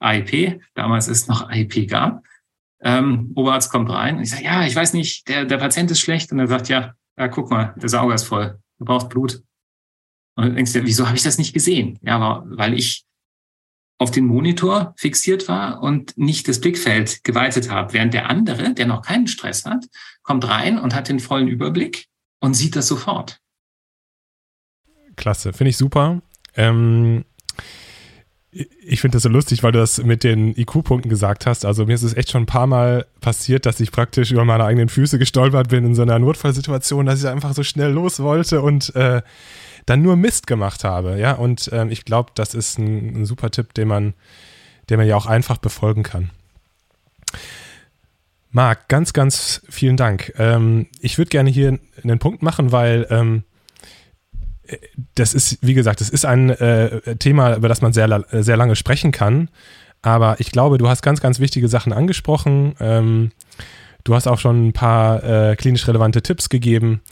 AIP. 0.00 0.60
Damals 0.74 1.08
ist 1.08 1.28
noch 1.28 1.48
AIP 1.48 1.88
gab. 1.88 2.24
Ähm, 2.82 3.32
Oberarzt 3.34 3.70
kommt 3.70 3.90
rein. 3.90 4.20
Ich 4.20 4.30
sage, 4.30 4.44
ja, 4.44 4.66
ich 4.66 4.74
weiß 4.74 4.94
nicht, 4.94 5.28
der, 5.28 5.44
der 5.44 5.58
Patient 5.58 5.90
ist 5.90 6.00
schlecht. 6.00 6.32
Und 6.32 6.40
er 6.40 6.48
sagt, 6.48 6.68
ja, 6.68 6.94
ja, 7.16 7.28
guck 7.28 7.50
mal, 7.50 7.74
der 7.76 7.88
Sauger 7.88 8.14
ist 8.14 8.24
voll. 8.24 8.58
Du 8.78 8.84
brauchst 8.84 9.08
Blut. 9.08 9.42
Und 10.36 10.46
du 10.46 10.54
denkst 10.54 10.72
dir, 10.72 10.84
wieso 10.84 11.06
habe 11.06 11.16
ich 11.16 11.22
das 11.22 11.38
nicht 11.38 11.52
gesehen? 11.52 11.98
Ja, 12.02 12.42
weil 12.46 12.74
ich 12.74 13.04
auf 14.00 14.10
den 14.10 14.24
Monitor 14.24 14.94
fixiert 14.96 15.46
war 15.46 15.82
und 15.82 16.16
nicht 16.16 16.48
das 16.48 16.58
Blickfeld 16.58 17.22
geweitet 17.22 17.70
habe. 17.70 17.92
Während 17.92 18.14
der 18.14 18.30
andere, 18.30 18.72
der 18.72 18.86
noch 18.86 19.02
keinen 19.02 19.26
Stress 19.26 19.66
hat, 19.66 19.84
kommt 20.22 20.48
rein 20.48 20.78
und 20.78 20.94
hat 20.94 21.10
den 21.10 21.20
vollen 21.20 21.48
Überblick 21.48 22.06
und 22.40 22.54
sieht 22.54 22.76
das 22.76 22.88
sofort. 22.88 23.40
Klasse, 25.16 25.52
finde 25.52 25.68
ich 25.68 25.76
super. 25.76 26.22
Ähm, 26.56 27.26
ich 28.50 29.02
finde 29.02 29.16
das 29.16 29.24
so 29.24 29.28
lustig, 29.28 29.62
weil 29.62 29.72
du 29.72 29.78
das 29.78 30.02
mit 30.02 30.24
den 30.24 30.56
IQ-Punkten 30.58 31.10
gesagt 31.10 31.44
hast. 31.44 31.66
Also 31.66 31.84
mir 31.84 31.94
ist 31.94 32.02
es 32.02 32.16
echt 32.16 32.30
schon 32.30 32.44
ein 32.44 32.46
paar 32.46 32.66
Mal 32.66 33.06
passiert, 33.20 33.66
dass 33.66 33.80
ich 33.80 33.92
praktisch 33.92 34.32
über 34.32 34.46
meine 34.46 34.64
eigenen 34.64 34.88
Füße 34.88 35.18
gestolpert 35.18 35.68
bin 35.68 35.84
in 35.84 35.94
so 35.94 36.00
einer 36.00 36.18
Notfallsituation, 36.18 37.04
dass 37.04 37.22
ich 37.22 37.28
einfach 37.28 37.52
so 37.52 37.62
schnell 37.62 37.90
los 37.92 38.20
wollte 38.20 38.62
und 38.62 38.96
äh, 38.96 39.20
dann 39.90 40.02
nur 40.02 40.16
Mist 40.16 40.46
gemacht 40.46 40.84
habe. 40.84 41.18
Ja, 41.18 41.32
und 41.32 41.68
ähm, 41.72 41.90
ich 41.90 42.04
glaube, 42.04 42.30
das 42.34 42.54
ist 42.54 42.78
ein, 42.78 43.22
ein, 43.22 43.24
super 43.26 43.50
Tipp, 43.50 43.74
den 43.74 43.88
man, 43.88 44.14
den 44.88 44.98
man 44.98 45.06
ja 45.06 45.16
auch 45.16 45.26
einfach 45.26 45.58
befolgen 45.58 46.04
kann. 46.04 46.30
Marc, 48.52 48.88
ganz, 48.88 49.12
ganz 49.12 49.62
vielen 49.68 49.96
Dank. 49.96 50.32
Ähm, 50.38 50.86
ich 51.00 51.18
würde 51.18 51.30
gerne 51.30 51.50
hier 51.50 51.78
einen 52.02 52.18
Punkt 52.20 52.42
machen, 52.42 52.70
weil 52.70 53.06
ähm, 53.10 53.42
das 55.16 55.34
ist, 55.34 55.58
wie 55.60 55.74
gesagt, 55.74 56.00
das 56.00 56.08
ist 56.08 56.24
ein 56.24 56.50
äh, 56.50 57.16
Thema, 57.16 57.56
über 57.56 57.68
das 57.68 57.82
man 57.82 57.92
sehr, 57.92 58.24
sehr 58.30 58.56
lange 58.56 58.76
sprechen 58.76 59.10
kann. 59.10 59.50
Aber 60.02 60.38
ich 60.38 60.52
glaube, 60.52 60.78
du 60.78 60.88
hast 60.88 61.02
ganz, 61.02 61.20
ganz 61.20 61.40
wichtige 61.40 61.68
Sachen 61.68 61.92
angesprochen. 61.92 62.76
Ähm, 62.78 63.32
du 64.04 64.14
hast 64.14 64.28
auch 64.28 64.38
schon 64.38 64.68
ein 64.68 64.72
paar 64.72 65.24
äh, 65.24 65.56
klinisch 65.56 65.86
relevante 65.88 66.22
Tipps 66.22 66.48
gegeben. 66.48 67.02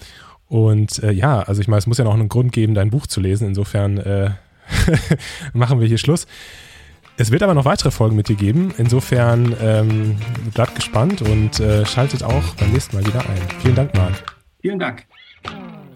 Und 0.49 1.03
äh, 1.03 1.13
ja, 1.13 1.41
also 1.41 1.61
ich 1.61 1.69
meine, 1.69 1.79
es 1.79 1.87
muss 1.87 1.99
ja 1.99 2.05
noch 2.05 2.15
einen 2.15 2.29
Grund 2.29 2.53
geben, 2.53 2.75
dein 2.75 2.91
Buch 2.91 3.07
zu 3.07 3.21
lesen. 3.21 3.49
Insofern 3.49 3.99
äh, 3.99 4.31
machen 5.53 5.81
wir 5.81 5.87
hier 5.87 5.99
Schluss. 5.99 6.27
Es 7.17 7.33
wird 7.33 7.43
aber 7.43 7.55
noch 7.55 7.65
weitere 7.65 7.91
Folgen 7.91 8.17
mit 8.17 8.29
dir 8.29 8.37
geben. 8.37 8.73
Insofern 8.79 9.55
ähm, 9.61 10.17
bleibt 10.55 10.77
gespannt 10.77 11.21
und 11.21 11.59
äh, 11.59 11.85
schaltet 11.85 12.23
auch 12.23 12.55
beim 12.55 12.73
nächsten 12.73 12.97
Mal 12.97 13.05
wieder 13.05 13.21
ein. 13.21 13.43
Vielen 13.61 13.75
Dank, 13.75 13.95
Marc. 13.95 14.15
Vielen 14.61 14.79
Dank. 14.79 15.05